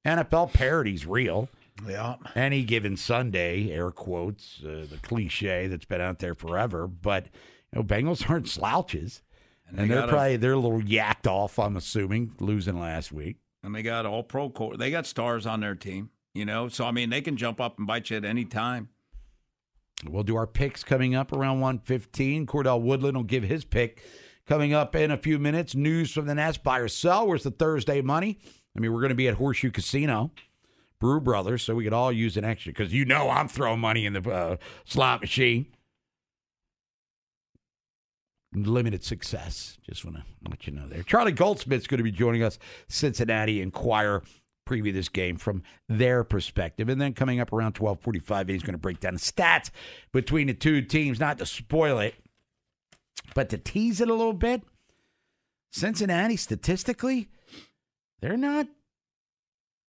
NFL 0.04 0.52
parody's 0.52 1.06
real. 1.06 1.48
Yeah. 1.86 2.16
Any 2.34 2.62
given 2.62 2.96
Sunday, 2.96 3.70
air 3.70 3.90
quotes, 3.90 4.62
uh, 4.64 4.86
the 4.88 4.98
cliche 5.02 5.66
that's 5.66 5.84
been 5.84 6.00
out 6.00 6.20
there 6.20 6.34
forever. 6.34 6.86
But 6.86 7.26
you 7.72 7.80
know, 7.80 7.82
Bengals 7.82 8.28
aren't 8.30 8.48
slouches, 8.48 9.22
and, 9.68 9.78
they 9.78 9.88
they 9.88 9.96
are 9.96 10.08
probably 10.08 10.36
they're 10.36 10.52
a 10.52 10.58
little 10.58 10.80
yacked 10.80 11.26
off. 11.26 11.58
I'm 11.58 11.76
assuming 11.76 12.32
losing 12.40 12.80
last 12.80 13.12
week. 13.12 13.36
And 13.62 13.74
they 13.74 13.82
got 13.82 14.06
all 14.06 14.22
pro 14.22 14.48
core. 14.48 14.76
They 14.76 14.90
got 14.90 15.06
stars 15.06 15.44
on 15.44 15.60
their 15.60 15.74
team, 15.74 16.10
you 16.34 16.44
know. 16.44 16.68
So 16.68 16.84
I 16.86 16.92
mean, 16.92 17.10
they 17.10 17.20
can 17.20 17.36
jump 17.36 17.60
up 17.60 17.78
and 17.78 17.86
bite 17.86 18.10
you 18.10 18.16
at 18.16 18.24
any 18.24 18.44
time. 18.44 18.88
We'll 20.04 20.22
do 20.22 20.36
our 20.36 20.46
picks 20.46 20.84
coming 20.84 21.14
up 21.14 21.32
around 21.32 21.60
115. 21.60 22.46
Cordell 22.46 22.80
Woodland 22.80 23.16
will 23.16 23.24
give 23.24 23.42
his 23.42 23.64
pick 23.64 24.02
coming 24.46 24.72
up 24.72 24.94
in 24.94 25.10
a 25.10 25.16
few 25.16 25.38
minutes. 25.38 25.74
News 25.74 26.12
from 26.12 26.26
the 26.26 26.34
Nest, 26.34 26.62
buy 26.62 26.78
or 26.78 26.88
sell. 26.88 27.26
Where's 27.26 27.42
the 27.42 27.50
Thursday 27.50 28.00
money? 28.00 28.38
I 28.76 28.80
mean, 28.80 28.92
we're 28.92 29.00
going 29.00 29.10
to 29.10 29.14
be 29.16 29.28
at 29.28 29.34
Horseshoe 29.34 29.70
Casino, 29.70 30.30
Brew 31.00 31.20
Brothers, 31.20 31.62
so 31.62 31.74
we 31.74 31.84
could 31.84 31.92
all 31.92 32.12
use 32.12 32.36
an 32.36 32.44
extra 32.44 32.72
because 32.72 32.92
you 32.92 33.04
know 33.04 33.30
I'm 33.30 33.48
throwing 33.48 33.80
money 33.80 34.06
in 34.06 34.12
the 34.12 34.30
uh, 34.30 34.56
slot 34.84 35.20
machine. 35.20 35.66
Limited 38.54 39.04
success. 39.04 39.78
Just 39.82 40.04
want 40.04 40.18
to 40.18 40.24
let 40.48 40.66
you 40.66 40.72
know 40.72 40.86
there. 40.86 41.02
Charlie 41.02 41.32
Goldsmith's 41.32 41.86
going 41.86 41.98
to 41.98 42.04
be 42.04 42.12
joining 42.12 42.42
us, 42.42 42.58
Cincinnati 42.88 43.60
Enquirer 43.60 44.22
preview 44.66 44.92
this 44.92 45.08
game 45.08 45.36
from 45.36 45.62
their 45.88 46.24
perspective. 46.24 46.88
And 46.88 47.00
then 47.00 47.14
coming 47.14 47.40
up 47.40 47.52
around 47.52 47.78
1245, 47.78 48.48
he's 48.48 48.62
going 48.62 48.72
to 48.72 48.78
break 48.78 49.00
down 49.00 49.14
the 49.14 49.20
stats 49.20 49.70
between 50.12 50.48
the 50.48 50.54
two 50.54 50.82
teams, 50.82 51.20
not 51.20 51.38
to 51.38 51.46
spoil 51.46 51.98
it, 51.98 52.14
but 53.34 53.48
to 53.50 53.58
tease 53.58 54.00
it 54.00 54.08
a 54.08 54.14
little 54.14 54.32
bit. 54.32 54.62
Cincinnati, 55.70 56.36
statistically, 56.36 57.28
they're 58.20 58.36
not 58.36 58.66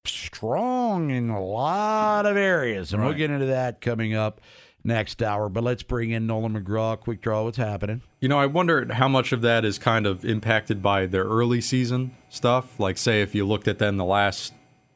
strong 0.05 1.11
in 1.11 1.29
a 1.29 1.43
lot 1.43 2.25
of 2.25 2.37
areas. 2.37 2.93
And 2.93 3.03
we'll 3.03 3.13
get 3.13 3.31
into 3.31 3.47
that 3.47 3.81
coming 3.81 4.13
up 4.13 4.41
next 4.83 5.21
hour. 5.21 5.49
But 5.49 5.63
let's 5.63 5.83
bring 5.83 6.11
in 6.11 6.27
Nolan 6.27 6.61
McGraw. 6.61 6.99
Quick 6.99 7.21
draw. 7.21 7.43
What's 7.43 7.57
happening? 7.57 8.01
You 8.19 8.29
know, 8.29 8.39
I 8.39 8.45
wonder 8.45 8.93
how 8.93 9.07
much 9.07 9.31
of 9.31 9.41
that 9.41 9.65
is 9.65 9.77
kind 9.77 10.05
of 10.05 10.25
impacted 10.25 10.81
by 10.81 11.05
their 11.05 11.25
early 11.25 11.61
season 11.61 12.15
stuff. 12.29 12.79
Like, 12.79 12.97
say, 12.97 13.21
if 13.21 13.35
you 13.35 13.45
looked 13.45 13.67
at 13.67 13.79
them 13.79 13.97
the 13.97 14.05
last 14.05 14.53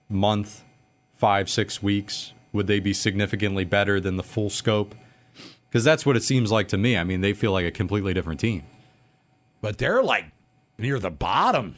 month, 0.10 0.63
five, 1.13 1.49
six 1.49 1.84
weeks, 1.84 2.34
would 2.51 2.67
they 2.67 2.80
be 2.80 2.93
significantly 2.93 3.63
better 3.63 3.99
than 3.99 4.17
the 4.17 4.23
full 4.23 4.49
scope? 4.49 4.95
Because 5.71 5.86
that's 5.86 6.05
what 6.05 6.17
it 6.17 6.23
seems 6.23 6.51
like 6.51 6.67
to 6.67 6.77
me. 6.77 6.97
I 6.97 7.05
mean, 7.05 7.21
they 7.21 7.31
feel 7.34 7.53
like 7.53 7.65
a 7.65 7.71
completely 7.71 8.13
different 8.13 8.41
team. 8.41 8.63
But 9.62 9.77
they're 9.77 10.03
like 10.03 10.25
near 10.77 10.99
the 10.99 11.10
bottom 11.12 11.77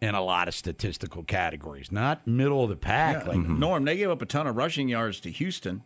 in 0.00 0.14
a 0.14 0.22
lot 0.22 0.48
of 0.48 0.54
statistical 0.54 1.22
categories, 1.22 1.92
not 1.92 2.26
middle 2.26 2.64
of 2.64 2.70
the 2.70 2.76
pack. 2.76 3.24
Yeah, 3.24 3.30
Like 3.32 3.38
Norm, 3.38 3.84
they 3.84 3.96
gave 3.96 4.10
up 4.10 4.22
a 4.22 4.26
ton 4.26 4.46
of 4.46 4.56
rushing 4.56 4.88
yards 4.88 5.20
to 5.20 5.30
Houston. 5.30 5.82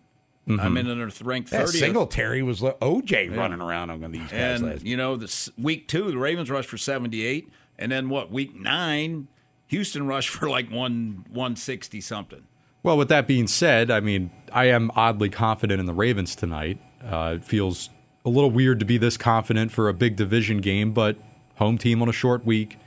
Mhm. 0.48 0.60
I 0.60 0.68
mean, 0.68 0.86
they're 0.86 1.08
ranked 1.22 1.50
that 1.50 1.66
30th. 1.68 1.78
Singletary 1.78 2.42
was 2.42 2.62
like 2.62 2.78
OJ 2.80 3.30
Yeah. 3.30 3.36
running 3.36 3.60
around 3.60 3.90
on 3.90 4.00
these 4.12 4.22
guys 4.22 4.32
And, 4.32 4.64
last 4.70 4.84
you 4.86 4.96
know, 4.96 5.16
this 5.16 5.50
week 5.58 5.88
two, 5.88 6.10
the 6.10 6.18
Ravens 6.18 6.50
rushed 6.50 6.68
for 6.68 6.78
78. 6.78 7.48
And 7.78 7.92
then 7.92 8.08
what, 8.08 8.30
week 8.32 8.54
nine, 8.58 9.28
Houston 9.68 10.06
rushed 10.06 10.28
for 10.30 10.48
like 10.50 10.70
one 10.70 11.24
160 11.30 12.00
something. 12.00 12.42
Well, 12.82 12.96
with 12.98 13.08
that 13.08 13.26
being 13.28 13.46
said, 13.46 13.90
I 13.90 14.00
mean, 14.00 14.30
I 14.52 14.64
am 14.66 14.90
oddly 14.96 15.28
confident 15.28 15.78
in 15.80 15.86
the 15.86 15.94
Ravens 15.94 16.34
tonight. 16.34 16.80
Uh, 17.04 17.34
it 17.36 17.44
feels 17.44 17.90
a 18.24 18.28
little 18.28 18.50
weird 18.50 18.78
to 18.80 18.84
be 18.86 18.98
this 18.98 19.16
confident 19.16 19.72
for 19.72 19.88
a 19.88 19.94
big 19.94 20.16
division 20.16 20.58
game, 20.58 20.92
but 20.92 21.16
home 21.56 21.78
team 21.78 22.02
on 22.02 22.08
a 22.08 22.12
short 22.12 22.44
week. 22.44 22.78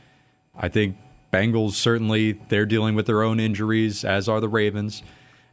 I 0.55 0.69
think 0.69 0.97
Bengals 1.31 1.71
certainly 1.71 2.33
they're 2.49 2.65
dealing 2.65 2.95
with 2.95 3.07
their 3.07 3.21
own 3.23 3.39
injuries, 3.39 4.05
as 4.05 4.29
are 4.29 4.39
the 4.39 4.49
Ravens. 4.49 5.03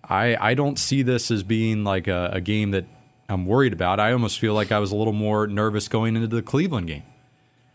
I 0.05 0.37
I 0.41 0.55
don't 0.55 0.79
see 0.79 1.03
this 1.03 1.31
as 1.31 1.43
being 1.43 1.85
like 1.85 2.07
a, 2.07 2.31
a 2.35 2.41
game 2.41 2.71
that 2.71 2.85
I'm 3.29 3.47
worried 3.47 3.73
about. 3.73 3.99
I 3.99 4.13
almost 4.13 4.39
feel 4.39 4.55
like 4.55 4.71
I 4.71 4.79
was 4.79 4.93
a 4.93 4.97
little 4.97 5.13
more 5.13 5.47
nervous 5.47 5.89
going 5.89 6.15
into 6.15 6.29
the 6.29 6.43
Cleveland 6.43 6.87
game, 6.87 7.05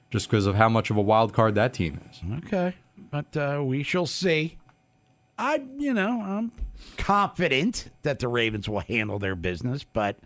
just 0.10 0.30
because 0.30 0.46
of 0.46 0.56
how 0.56 0.70
much 0.70 0.90
of 0.90 0.98
a 0.98 1.02
wild 1.02 1.34
card 1.34 1.56
that 1.56 1.74
team 1.74 2.00
is. 2.10 2.22
Okay, 2.46 2.76
but 3.12 3.36
uh, 3.36 3.62
we 3.64 3.84
shall 3.84 4.06
see. 4.06 4.58
I, 5.40 5.62
you 5.78 5.94
know, 5.94 6.22
I'm 6.22 6.52
confident 6.98 7.90
that 8.02 8.20
the 8.20 8.28
Ravens 8.28 8.68
will 8.68 8.80
handle 8.80 9.20
their 9.20 9.36
business, 9.36 9.84
but 9.84 10.18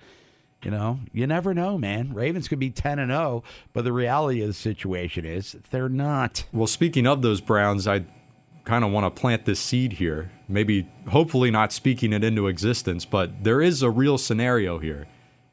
you 0.63 0.71
know, 0.71 0.99
you 1.13 1.25
never 1.27 1.53
know, 1.53 1.77
man. 1.77 2.13
Ravens 2.13 2.47
could 2.47 2.59
be 2.59 2.69
ten 2.69 2.99
and 2.99 3.11
zero, 3.11 3.43
but 3.73 3.83
the 3.83 3.93
reality 3.93 4.41
of 4.41 4.47
the 4.47 4.53
situation 4.53 5.25
is 5.25 5.55
they're 5.71 5.89
not. 5.89 6.45
Well, 6.53 6.67
speaking 6.67 7.07
of 7.07 7.21
those 7.21 7.41
Browns, 7.41 7.87
I 7.87 8.05
kind 8.63 8.83
of 8.85 8.91
want 8.91 9.13
to 9.13 9.19
plant 9.21 9.45
this 9.45 9.59
seed 9.59 9.93
here. 9.93 10.31
Maybe, 10.47 10.87
hopefully, 11.09 11.49
not 11.51 11.71
speaking 11.71 12.13
it 12.13 12.23
into 12.23 12.47
existence, 12.47 13.05
but 13.05 13.43
there 13.43 13.61
is 13.61 13.81
a 13.81 13.89
real 13.89 14.17
scenario 14.17 14.77
here 14.79 15.07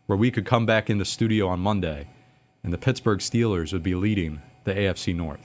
where 0.06 0.16
we 0.18 0.30
could 0.30 0.44
come 0.44 0.66
back 0.66 0.90
in 0.90 0.98
the 0.98 1.04
studio 1.04 1.48
on 1.48 1.60
Monday 1.60 2.08
and 2.64 2.72
the 2.72 2.78
Pittsburgh 2.78 3.20
Steelers 3.20 3.72
would 3.72 3.82
be 3.82 3.94
leading 3.94 4.42
the 4.64 4.74
AFC 4.74 5.14
North. 5.14 5.40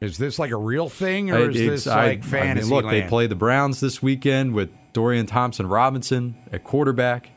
Is 0.00 0.16
this 0.18 0.38
like 0.38 0.50
a 0.50 0.56
real 0.56 0.88
thing, 0.88 1.30
or 1.30 1.36
I- 1.36 1.40
is 1.48 1.56
it's- 1.56 1.70
this 1.70 1.86
I- 1.86 2.06
like 2.06 2.24
fantasy? 2.24 2.66
I 2.66 2.70
mean, 2.70 2.82
look, 2.82 2.90
they 2.90 2.98
land? 3.00 3.08
play 3.08 3.26
the 3.26 3.34
Browns 3.34 3.80
this 3.80 4.02
weekend 4.02 4.54
with 4.54 4.70
Dorian 4.92 5.26
Thompson 5.26 5.66
Robinson 5.66 6.36
at 6.52 6.64
quarterback. 6.64 7.30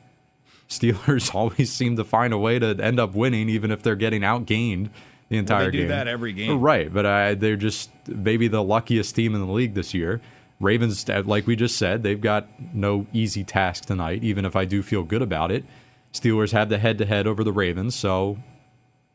Steelers 0.70 1.34
always 1.36 1.72
seem 1.72 1.96
to 1.98 2.04
find 2.04 2.34
a 2.34 2.38
way 2.38 2.60
to 2.60 2.78
end 2.80 3.00
up 3.00 3.14
winning, 3.14 3.50
even 3.50 3.72
if 3.72 3.82
they're 3.84 3.96
getting 3.96 4.22
outgained 4.22 4.90
the 5.30 5.38
entire 5.38 5.72
do 5.72 5.80
game. 5.80 5.88
that 5.88 6.08
every 6.08 6.34
game. 6.34 6.62
right? 6.62 6.94
But 6.94 7.06
I, 7.06 7.34
they're 7.34 7.56
just 7.56 7.90
maybe 8.08 8.48
the 8.48 8.64
luckiest 8.64 9.16
team 9.16 9.34
in 9.36 9.42
the 9.42 9.52
league 9.52 9.74
this 9.74 9.94
year. 9.94 10.22
Ravens, 10.60 11.10
uh, 11.10 11.24
like 11.26 11.48
we 11.48 11.56
just 11.56 11.78
said, 11.78 12.04
they've 12.04 12.22
got 12.22 12.48
no 12.74 13.08
easy 13.12 13.44
task 13.44 13.86
tonight. 13.86 14.24
Even 14.24 14.46
if 14.46 14.56
I 14.56 14.66
do 14.66 14.84
feel 14.84 15.04
good 15.04 15.22
about 15.22 15.52
it, 15.52 15.66
Steelers 16.14 16.52
have 16.52 16.70
the 16.70 16.78
head-to-head 16.78 17.26
over 17.26 17.44
the 17.44 17.52
Ravens, 17.52 17.96
so 17.96 18.38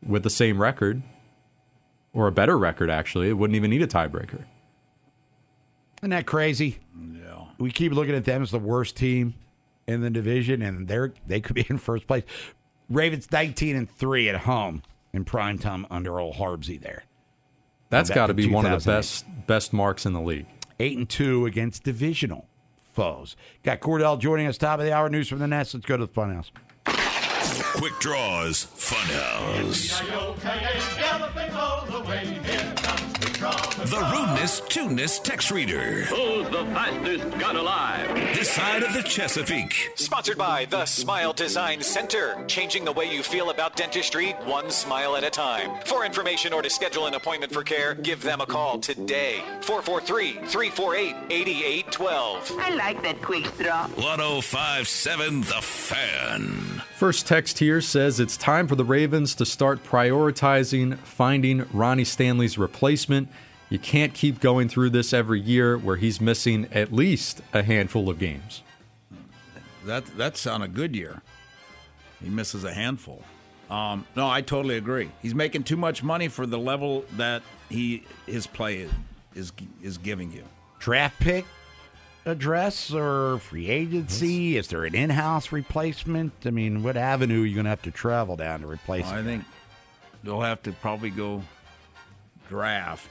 with 0.04 0.24
the 0.24 0.30
same 0.30 0.60
record 0.60 1.02
or 2.12 2.26
a 2.26 2.32
better 2.32 2.58
record, 2.58 2.90
actually, 2.90 3.28
it 3.28 3.34
wouldn't 3.34 3.56
even 3.56 3.70
need 3.70 3.82
a 3.82 3.86
tiebreaker. 3.86 4.44
Isn't 6.00 6.10
that 6.10 6.26
crazy? 6.26 6.78
Yeah. 6.96 7.46
We 7.58 7.70
keep 7.70 7.92
looking 7.92 8.14
at 8.14 8.24
them 8.24 8.42
as 8.42 8.50
the 8.50 8.58
worst 8.58 8.96
team 8.96 9.34
in 9.88 10.02
the 10.02 10.10
division, 10.10 10.62
and 10.62 10.86
they're 10.86 11.12
they 11.26 11.40
could 11.40 11.56
be 11.56 11.66
in 11.68 11.78
first 11.78 12.06
place. 12.06 12.22
Ravens 12.88 13.26
nineteen 13.32 13.74
and 13.74 13.90
three 13.90 14.28
at 14.28 14.36
home 14.42 14.82
in 15.12 15.24
prime 15.24 15.58
time 15.58 15.86
under 15.90 16.20
old 16.20 16.36
Harbsy 16.36 16.80
there. 16.80 17.04
That's 17.90 18.10
got 18.10 18.26
to 18.26 18.34
be 18.34 18.48
one 18.48 18.66
of 18.66 18.84
the 18.84 18.90
best 18.90 19.24
best 19.46 19.72
marks 19.72 20.06
in 20.06 20.12
the 20.12 20.20
league. 20.20 20.46
Eight 20.78 20.96
and 20.96 21.08
two 21.08 21.46
against 21.46 21.82
divisional 21.82 22.46
foes. 22.92 23.34
Got 23.64 23.80
Cordell 23.80 24.20
joining 24.20 24.46
us 24.46 24.58
top 24.58 24.78
of 24.78 24.84
the 24.84 24.92
hour 24.92 25.08
news 25.08 25.28
from 25.28 25.38
the 25.38 25.48
Nest. 25.48 25.74
Let's 25.74 25.86
go 25.86 25.96
to 25.96 26.06
the 26.06 26.12
funhouse. 26.12 26.50
Quick 26.84 27.98
Draws 27.98 28.66
Funhouse. 28.76 30.02
The 33.88 34.04
rudeness, 34.12 34.60
tuneness 34.68 35.18
text 35.18 35.50
reader. 35.50 36.02
Who's 36.02 36.46
the 36.50 36.62
fastest 36.74 37.38
gun 37.38 37.56
alive? 37.56 38.14
This 38.34 38.50
side 38.50 38.82
of 38.82 38.92
the 38.92 39.02
Chesapeake. 39.02 39.92
Sponsored 39.94 40.36
by 40.36 40.66
the 40.66 40.84
Smile 40.84 41.32
Design 41.32 41.80
Center, 41.80 42.44
changing 42.46 42.84
the 42.84 42.92
way 42.92 43.10
you 43.10 43.22
feel 43.22 43.48
about 43.48 43.76
dentistry 43.76 44.32
one 44.44 44.70
smile 44.70 45.16
at 45.16 45.24
a 45.24 45.30
time. 45.30 45.70
For 45.86 46.04
information 46.04 46.52
or 46.52 46.60
to 46.60 46.68
schedule 46.68 47.06
an 47.06 47.14
appointment 47.14 47.50
for 47.50 47.62
care, 47.62 47.94
give 47.94 48.22
them 48.22 48.42
a 48.42 48.46
call 48.46 48.78
today. 48.78 49.42
443-348-8812. 49.62 52.60
I 52.60 52.74
like 52.74 53.02
that 53.04 53.22
quick 53.22 53.44
draw. 53.56 53.86
1057 53.86 55.40
The 55.40 55.62
Fan. 55.62 56.82
First 56.98 57.26
text 57.26 57.58
here 57.58 57.80
says 57.80 58.20
it's 58.20 58.36
time 58.36 58.68
for 58.68 58.76
the 58.76 58.84
Ravens 58.84 59.34
to 59.36 59.46
start 59.46 59.82
prioritizing 59.82 60.98
finding 60.98 61.66
Ronnie 61.72 62.04
Stanley's 62.04 62.58
replacement. 62.58 63.30
You 63.70 63.78
can't 63.78 64.14
keep 64.14 64.40
going 64.40 64.68
through 64.68 64.90
this 64.90 65.12
every 65.12 65.40
year 65.40 65.76
where 65.76 65.96
he's 65.96 66.20
missing 66.20 66.68
at 66.72 66.92
least 66.92 67.42
a 67.52 67.62
handful 67.62 68.08
of 68.08 68.18
games. 68.18 68.62
That 69.84 70.06
that's 70.16 70.46
on 70.46 70.62
a 70.62 70.68
good 70.68 70.96
year. 70.96 71.22
He 72.22 72.28
misses 72.28 72.64
a 72.64 72.72
handful. 72.72 73.22
Um, 73.70 74.06
no, 74.16 74.28
I 74.28 74.40
totally 74.40 74.76
agree. 74.76 75.10
He's 75.20 75.34
making 75.34 75.64
too 75.64 75.76
much 75.76 76.02
money 76.02 76.28
for 76.28 76.46
the 76.46 76.58
level 76.58 77.04
that 77.16 77.42
he 77.68 78.04
his 78.26 78.46
play 78.46 78.78
is 78.78 78.90
is, 79.34 79.52
is 79.82 79.98
giving 79.98 80.32
you. 80.32 80.44
Draft 80.78 81.20
pick 81.20 81.44
address 82.28 82.92
or 82.92 83.38
free 83.38 83.68
agency? 83.68 84.56
Is 84.56 84.68
there 84.68 84.84
an 84.84 84.94
in-house 84.94 85.50
replacement? 85.52 86.32
I 86.44 86.50
mean, 86.50 86.82
what 86.82 86.96
avenue 86.96 87.42
are 87.42 87.46
you 87.46 87.54
going 87.54 87.64
to 87.64 87.70
have 87.70 87.82
to 87.82 87.90
travel 87.90 88.36
down 88.36 88.60
to 88.60 88.66
replace 88.66 89.06
I 89.06 89.18
him? 89.18 89.24
think 89.24 89.44
they'll 90.22 90.40
have 90.40 90.62
to 90.64 90.72
probably 90.72 91.10
go 91.10 91.42
draft. 92.48 93.10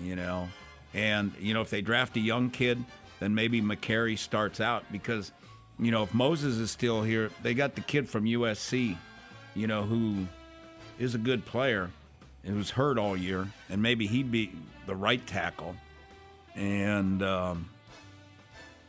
You 0.00 0.16
know, 0.16 0.48
and 0.94 1.32
you 1.38 1.54
know 1.54 1.60
if 1.60 1.70
they 1.70 1.82
draft 1.82 2.16
a 2.16 2.20
young 2.20 2.50
kid, 2.50 2.82
then 3.18 3.34
maybe 3.34 3.60
Mekari 3.60 4.18
starts 4.18 4.60
out 4.60 4.84
because 4.90 5.32
you 5.78 5.90
know 5.90 6.02
if 6.02 6.14
Moses 6.14 6.56
is 6.56 6.70
still 6.70 7.02
here, 7.02 7.30
they 7.42 7.54
got 7.54 7.74
the 7.74 7.82
kid 7.82 8.08
from 8.08 8.24
USC, 8.24 8.96
you 9.54 9.66
know 9.66 9.82
who 9.82 10.26
is 10.98 11.14
a 11.14 11.18
good 11.18 11.44
player 11.44 11.90
and 12.44 12.56
was 12.56 12.70
hurt 12.70 12.98
all 12.98 13.16
year, 13.16 13.46
and 13.68 13.82
maybe 13.82 14.06
he'd 14.06 14.30
be 14.30 14.52
the 14.86 14.96
right 14.96 15.24
tackle, 15.26 15.76
and 16.54 17.22
um, 17.22 17.68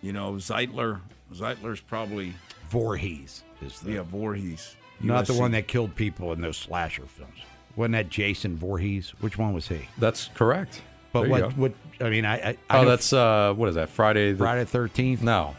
you 0.02 0.13
know 0.13 0.34
Zeitler. 0.34 1.02
Zeitler's 1.34 1.80
probably 1.80 2.34
Vorhees 2.69 3.43
is 3.62 3.80
the 3.80 3.93
yeah 3.93 4.04
Vorhees, 4.04 4.76
not 5.00 5.28
the 5.28 5.34
one 5.34 5.52
that 5.52 5.67
killed 5.67 5.95
people 5.95 6.34
in 6.34 6.41
those 6.41 6.58
slasher 6.58 7.06
films. 7.06 7.39
Wasn't 7.76 7.93
that 7.93 8.10
Jason 8.10 8.58
Voorhees? 8.58 9.12
Which 9.21 9.38
one 9.38 9.54
was 9.54 9.69
he? 9.69 9.88
That's 9.97 10.28
correct. 10.34 10.82
But 11.13 11.21
There 11.21 11.30
what? 11.30 11.41
go. 11.41 11.50
What? 11.50 11.74
I 12.00 12.10
mean, 12.10 12.26
I. 12.26 12.36
I 12.36 12.58
I 12.69 12.78
Oh, 12.80 12.84
know 12.84 12.89
that's 12.89 13.12
uh, 13.13 13.54
what 13.56 13.69
is 13.69 13.76
that? 13.76 13.89
Friday. 13.89 14.32
The, 14.32 14.38
Friday 14.38 14.66
Thirteenth. 14.66 15.22
No. 15.22 15.55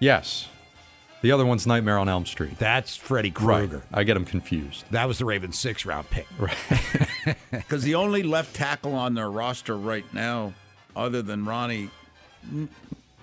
Yes. 0.00 0.48
The 1.22 1.32
other 1.32 1.46
one's 1.46 1.66
Nightmare 1.66 1.98
on 1.98 2.08
Elm 2.08 2.26
Street. 2.26 2.58
That's 2.58 2.94
Freddy 2.96 3.30
Right. 3.40 3.68
Krueger. 3.68 3.82
I 3.92 4.04
get 4.04 4.16
him 4.16 4.24
confused. 4.26 4.84
That 4.90 5.08
was 5.08 5.18
the 5.18 5.24
Ravens' 5.24 5.58
six 5.58 5.84
round 5.86 6.08
pick. 6.10 6.26
Right. 6.38 6.56
Because 7.50 7.82
the 7.82 7.96
only 7.96 8.22
left 8.22 8.54
tackle 8.54 8.94
on 8.94 9.14
their 9.14 9.28
roster 9.28 9.76
right 9.76 10.04
now, 10.14 10.52
other 10.94 11.22
than 11.22 11.44
Ronnie, 11.44 11.90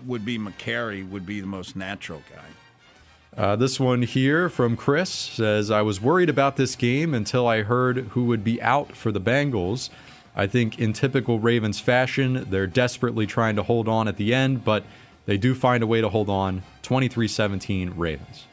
would 0.05 0.25
be 0.25 0.37
Mekari, 0.37 1.07
would 1.07 1.25
be 1.25 1.39
the 1.39 1.47
most 1.47 1.75
natural 1.77 2.21
guy. 2.29 3.41
Uh, 3.41 3.55
this 3.55 3.79
one 3.79 4.01
here 4.01 4.49
from 4.49 4.75
Chris 4.75 5.09
says, 5.09 5.71
I 5.71 5.81
was 5.81 6.01
worried 6.01 6.29
about 6.29 6.57
this 6.57 6.75
game 6.75 7.13
until 7.13 7.47
I 7.47 7.61
heard 7.63 7.97
who 8.09 8.25
would 8.25 8.43
be 8.43 8.61
out 8.61 8.95
for 8.97 9.11
the 9.11 9.21
Bengals. 9.21 9.89
I 10.35 10.47
think 10.47 10.79
in 10.79 10.93
typical 10.93 11.39
Ravens 11.39 11.79
fashion, 11.79 12.47
they're 12.49 12.67
desperately 12.67 13.27
trying 13.27 13.55
to 13.55 13.63
hold 13.63 13.87
on 13.87 14.07
at 14.07 14.17
the 14.17 14.33
end, 14.33 14.63
but 14.65 14.83
they 15.25 15.37
do 15.37 15.53
find 15.53 15.83
a 15.83 15.87
way 15.87 16.01
to 16.01 16.09
hold 16.09 16.29
on. 16.29 16.63
23 16.81 17.27
17 17.27 17.93
Ravens. 17.95 18.45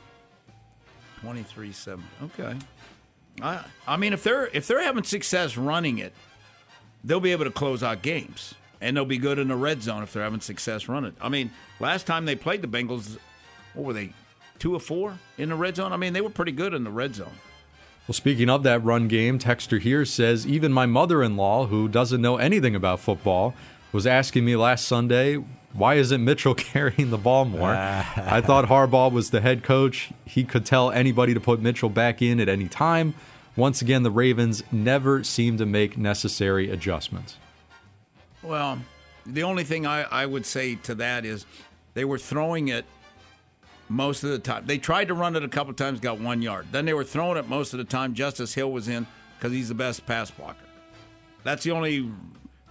23 1.20 1.72
7. 1.72 2.05
Okay. 2.24 2.57
I, 3.43 3.64
I 3.87 3.97
mean, 3.97 4.12
if 4.12 4.22
they're 4.22 4.49
if 4.53 4.66
they're 4.66 4.83
having 4.83 5.05
success 5.05 5.57
running 5.57 5.99
it, 5.99 6.12
they'll 7.03 7.20
be 7.20 7.33
able 7.33 7.45
to 7.45 7.51
close 7.51 7.83
out 7.83 8.03
games, 8.03 8.55
and 8.81 8.97
they'll 8.97 9.05
be 9.05 9.18
good 9.18 9.39
in 9.39 9.49
the 9.49 9.57
red 9.57 9.83
zone 9.83 10.03
if 10.03 10.12
they're 10.12 10.22
having 10.22 10.41
success 10.41 10.89
running. 10.89 11.14
I 11.20 11.28
mean, 11.28 11.51
last 11.78 12.07
time 12.07 12.26
they 12.26 12.37
played 12.37 12.62
the 12.62 12.68
Bengals, 12.68 13.18
what 13.74 13.87
were 13.87 13.93
they, 13.93 14.12
two 14.59 14.74
or 14.74 14.81
four 14.81 15.18
in 15.39 15.49
the 15.49 15.55
red 15.55 15.76
zone? 15.76 15.93
I 15.93 15.97
mean, 15.97 16.12
they 16.12 16.20
were 16.20 16.31
pretty 16.31 16.53
good 16.53 16.74
in 16.74 16.85
the 16.85 16.91
red 16.91 17.14
zone. 17.14 17.33
Well, 18.11 18.14
speaking 18.14 18.50
of 18.50 18.64
that 18.64 18.82
run 18.82 19.06
game, 19.06 19.38
Texter 19.38 19.80
here 19.80 20.04
says 20.04 20.44
even 20.44 20.72
my 20.72 20.84
mother 20.84 21.22
in 21.22 21.36
law, 21.36 21.66
who 21.66 21.86
doesn't 21.86 22.20
know 22.20 22.38
anything 22.38 22.74
about 22.74 22.98
football, 22.98 23.54
was 23.92 24.04
asking 24.04 24.44
me 24.44 24.56
last 24.56 24.88
Sunday, 24.88 25.36
why 25.74 25.94
isn't 25.94 26.24
Mitchell 26.24 26.54
carrying 26.56 27.11
the 27.11 27.16
ball 27.16 27.44
more? 27.44 27.68
I 27.70 28.40
thought 28.40 28.64
Harbaugh 28.64 29.12
was 29.12 29.30
the 29.30 29.40
head 29.40 29.62
coach. 29.62 30.11
He 30.24 30.42
could 30.42 30.66
tell 30.66 30.90
anybody 30.90 31.34
to 31.34 31.40
put 31.40 31.61
Mitchell 31.61 31.88
back 31.88 32.20
in 32.20 32.40
at 32.40 32.48
any 32.48 32.66
time. 32.66 33.14
Once 33.54 33.80
again, 33.80 34.02
the 34.02 34.11
Ravens 34.11 34.64
never 34.72 35.22
seem 35.22 35.56
to 35.58 35.64
make 35.64 35.96
necessary 35.96 36.68
adjustments. 36.68 37.36
Well, 38.42 38.80
the 39.24 39.44
only 39.44 39.62
thing 39.62 39.86
I, 39.86 40.02
I 40.02 40.26
would 40.26 40.46
say 40.46 40.74
to 40.74 40.96
that 40.96 41.24
is 41.24 41.46
they 41.94 42.04
were 42.04 42.18
throwing 42.18 42.66
it 42.66 42.86
most 43.91 44.22
of 44.24 44.30
the 44.30 44.38
time. 44.38 44.66
They 44.66 44.78
tried 44.78 45.09
to 45.09 45.14
run 45.14 45.36
it 45.36 45.43
a 45.43 45.49
couple 45.49 45.72
times, 45.74 46.01
got 46.01 46.20
one 46.20 46.41
yard. 46.41 46.68
Then 46.72 46.84
they 46.84 46.95
were 46.95 47.05
throwing 47.05 47.36
it 47.36 47.49
most 47.49 47.74
of 47.74 47.78
the 47.78 47.84
time. 47.84 48.14
Justice 48.14 48.55
Hill 48.55 48.70
was 48.70 48.88
in 48.88 49.07
because 49.36 49.53
he's 49.53 49.68
the 49.68 49.74
best 49.74 50.07
pass 50.07 50.30
blocker. 50.30 50.64
That's 51.43 51.64
the 51.64 51.72
only 51.72 52.11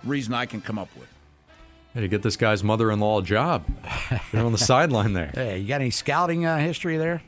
reason 0.03 0.34
I 0.34 0.45
can 0.45 0.61
come 0.61 0.80
up 0.80 0.89
with. 0.97 1.09
Hey, 1.93 2.01
to 2.01 2.07
get 2.07 2.22
this 2.22 2.38
guy's 2.38 2.63
mother-in-law 2.63 3.20
a 3.20 3.24
job. 3.24 3.65
They're 4.32 4.45
on 4.45 4.51
the 4.51 4.57
sideline 4.57 5.13
there. 5.13 5.32
Hey, 5.34 5.59
you 5.59 5.67
got 5.67 5.82
any 5.82 5.89
scouting 5.89 6.45
uh, 6.45 6.59
history 6.59 6.97
there? 6.97 7.22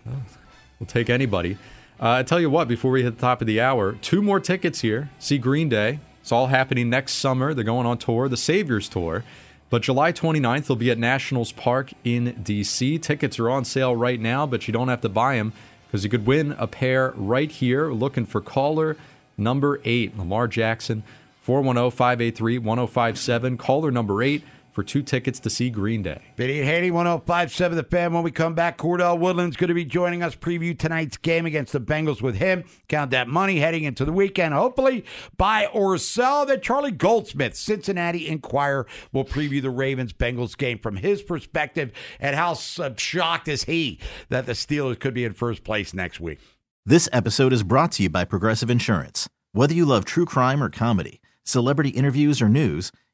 We'll 0.80 0.88
take 0.88 1.10
anybody. 1.10 1.58
Uh, 2.00 2.10
I 2.10 2.24
tell 2.24 2.40
you 2.40 2.50
what, 2.50 2.68
before 2.68 2.92
we 2.92 3.04
hit 3.04 3.16
the 3.16 3.22
top 3.22 3.42
of 3.42 3.48
the 3.48 3.60
hour, 3.60 3.94
two 3.94 4.22
more 4.22 4.40
tickets 4.40 4.82
here. 4.82 5.10
See 5.20 5.38
Green 5.38 5.68
Day. 5.68 6.00
It's 6.22 6.32
all 6.32 6.48
happening 6.48 6.90
next 6.90 7.14
summer. 7.14 7.54
They're 7.54 7.64
going 7.64 7.88
on 7.88 7.98
tour, 7.98 8.30
the 8.30 8.38
Saviors 8.38 8.88
Tour. 8.88 9.24
But 9.72 9.84
July 9.84 10.12
29th, 10.12 10.68
they'll 10.68 10.76
be 10.76 10.92
at 10.92 10.98
Nationals 10.98 11.54
Park 11.54 11.94
in 12.04 12.34
D.C. 12.44 13.00
Tickets 13.00 13.40
are 13.40 13.50
on 13.50 13.64
sale 13.64 13.96
right 13.96 14.20
now, 14.20 14.46
but 14.46 14.68
you 14.68 14.74
don't 14.74 14.90
have 14.90 15.00
to 15.00 15.10
buy 15.10 15.38
them 15.38 15.54
because 15.88 16.04
you 16.04 16.10
could 16.10 16.26
win 16.26 16.52
a 16.60 16.68
pair 16.68 17.14
right 17.16 17.50
here. 17.50 17.90
Looking 17.90 18.26
for 18.26 18.42
caller 18.42 18.98
number 19.38 19.80
eight, 19.86 20.18
Lamar 20.18 20.50
Jackson, 20.50 21.04
410 21.42 21.90
583 21.90 22.58
1057. 22.58 23.58
Caller 23.58 23.92
number 23.92 24.22
eight 24.22 24.44
for 24.72 24.84
two 24.84 25.02
tickets 25.02 25.40
to 25.42 25.50
see 25.50 25.70
Green 25.70 26.02
Day. 26.02 26.22
Vinny 26.38 26.62
Haney, 26.62 26.92
1057 26.92 27.76
The 27.76 27.84
Fan. 27.84 28.14
When 28.14 28.24
we 28.24 28.32
come 28.32 28.56
back, 28.56 28.78
Cordell 28.78 29.20
Woodland's 29.20 29.58
going 29.58 29.68
to 29.68 29.74
be 29.74 29.86
joining 29.86 30.24
us, 30.24 30.36
preview 30.36 30.78
tonight's 30.78 31.18
game 31.18 31.46
against 31.46 31.74
the 31.74 31.82
Bengals 31.82 32.22
with 32.22 32.36
him. 32.36 32.64
Count 32.88 33.12
that 33.12 33.28
money 33.28 33.60
heading 33.60 33.84
into 33.84 34.06
the 34.06 34.12
weekend. 34.12 34.54
Hopefully, 34.54 35.06
buy 35.38 35.68
or 35.68 35.98
sell. 35.98 36.46
That 36.46 36.64
Charlie 36.64 36.92
Goldsmith, 36.92 37.56
Cincinnati 37.56 38.28
Enquirer, 38.28 38.88
will 39.12 39.26
preview 39.26 39.62
the 39.62 39.70
Ravens 39.70 40.14
Bengals 40.14 40.58
game 40.58 40.80
from 40.80 40.96
his 40.96 41.22
perspective. 41.22 41.92
And 42.20 42.36
how 42.36 42.52
uh, 42.80 42.92
shocked 42.96 43.48
is 43.48 43.66
he 43.66 44.00
that 44.30 44.46
the 44.46 44.54
Steelers 44.54 45.00
could 45.00 45.14
be 45.14 45.26
in 45.26 45.34
first 45.34 45.64
place 45.64 45.94
next 45.94 46.20
week? 46.20 46.40
This 46.86 47.08
episode 47.14 47.54
is 47.54 47.62
brought 47.62 47.92
to 47.94 48.04
you 48.04 48.10
by 48.10 48.26
Progressive 48.26 48.70
Insurance. 48.70 49.30
Whether 49.54 49.74
you 49.74 49.86
love 49.86 50.06
true 50.06 50.26
crime 50.26 50.64
or 50.64 50.70
comedy, 50.70 51.22
celebrity 51.44 51.90
interviews 51.90 52.42
or 52.42 52.50
news, 52.50 52.92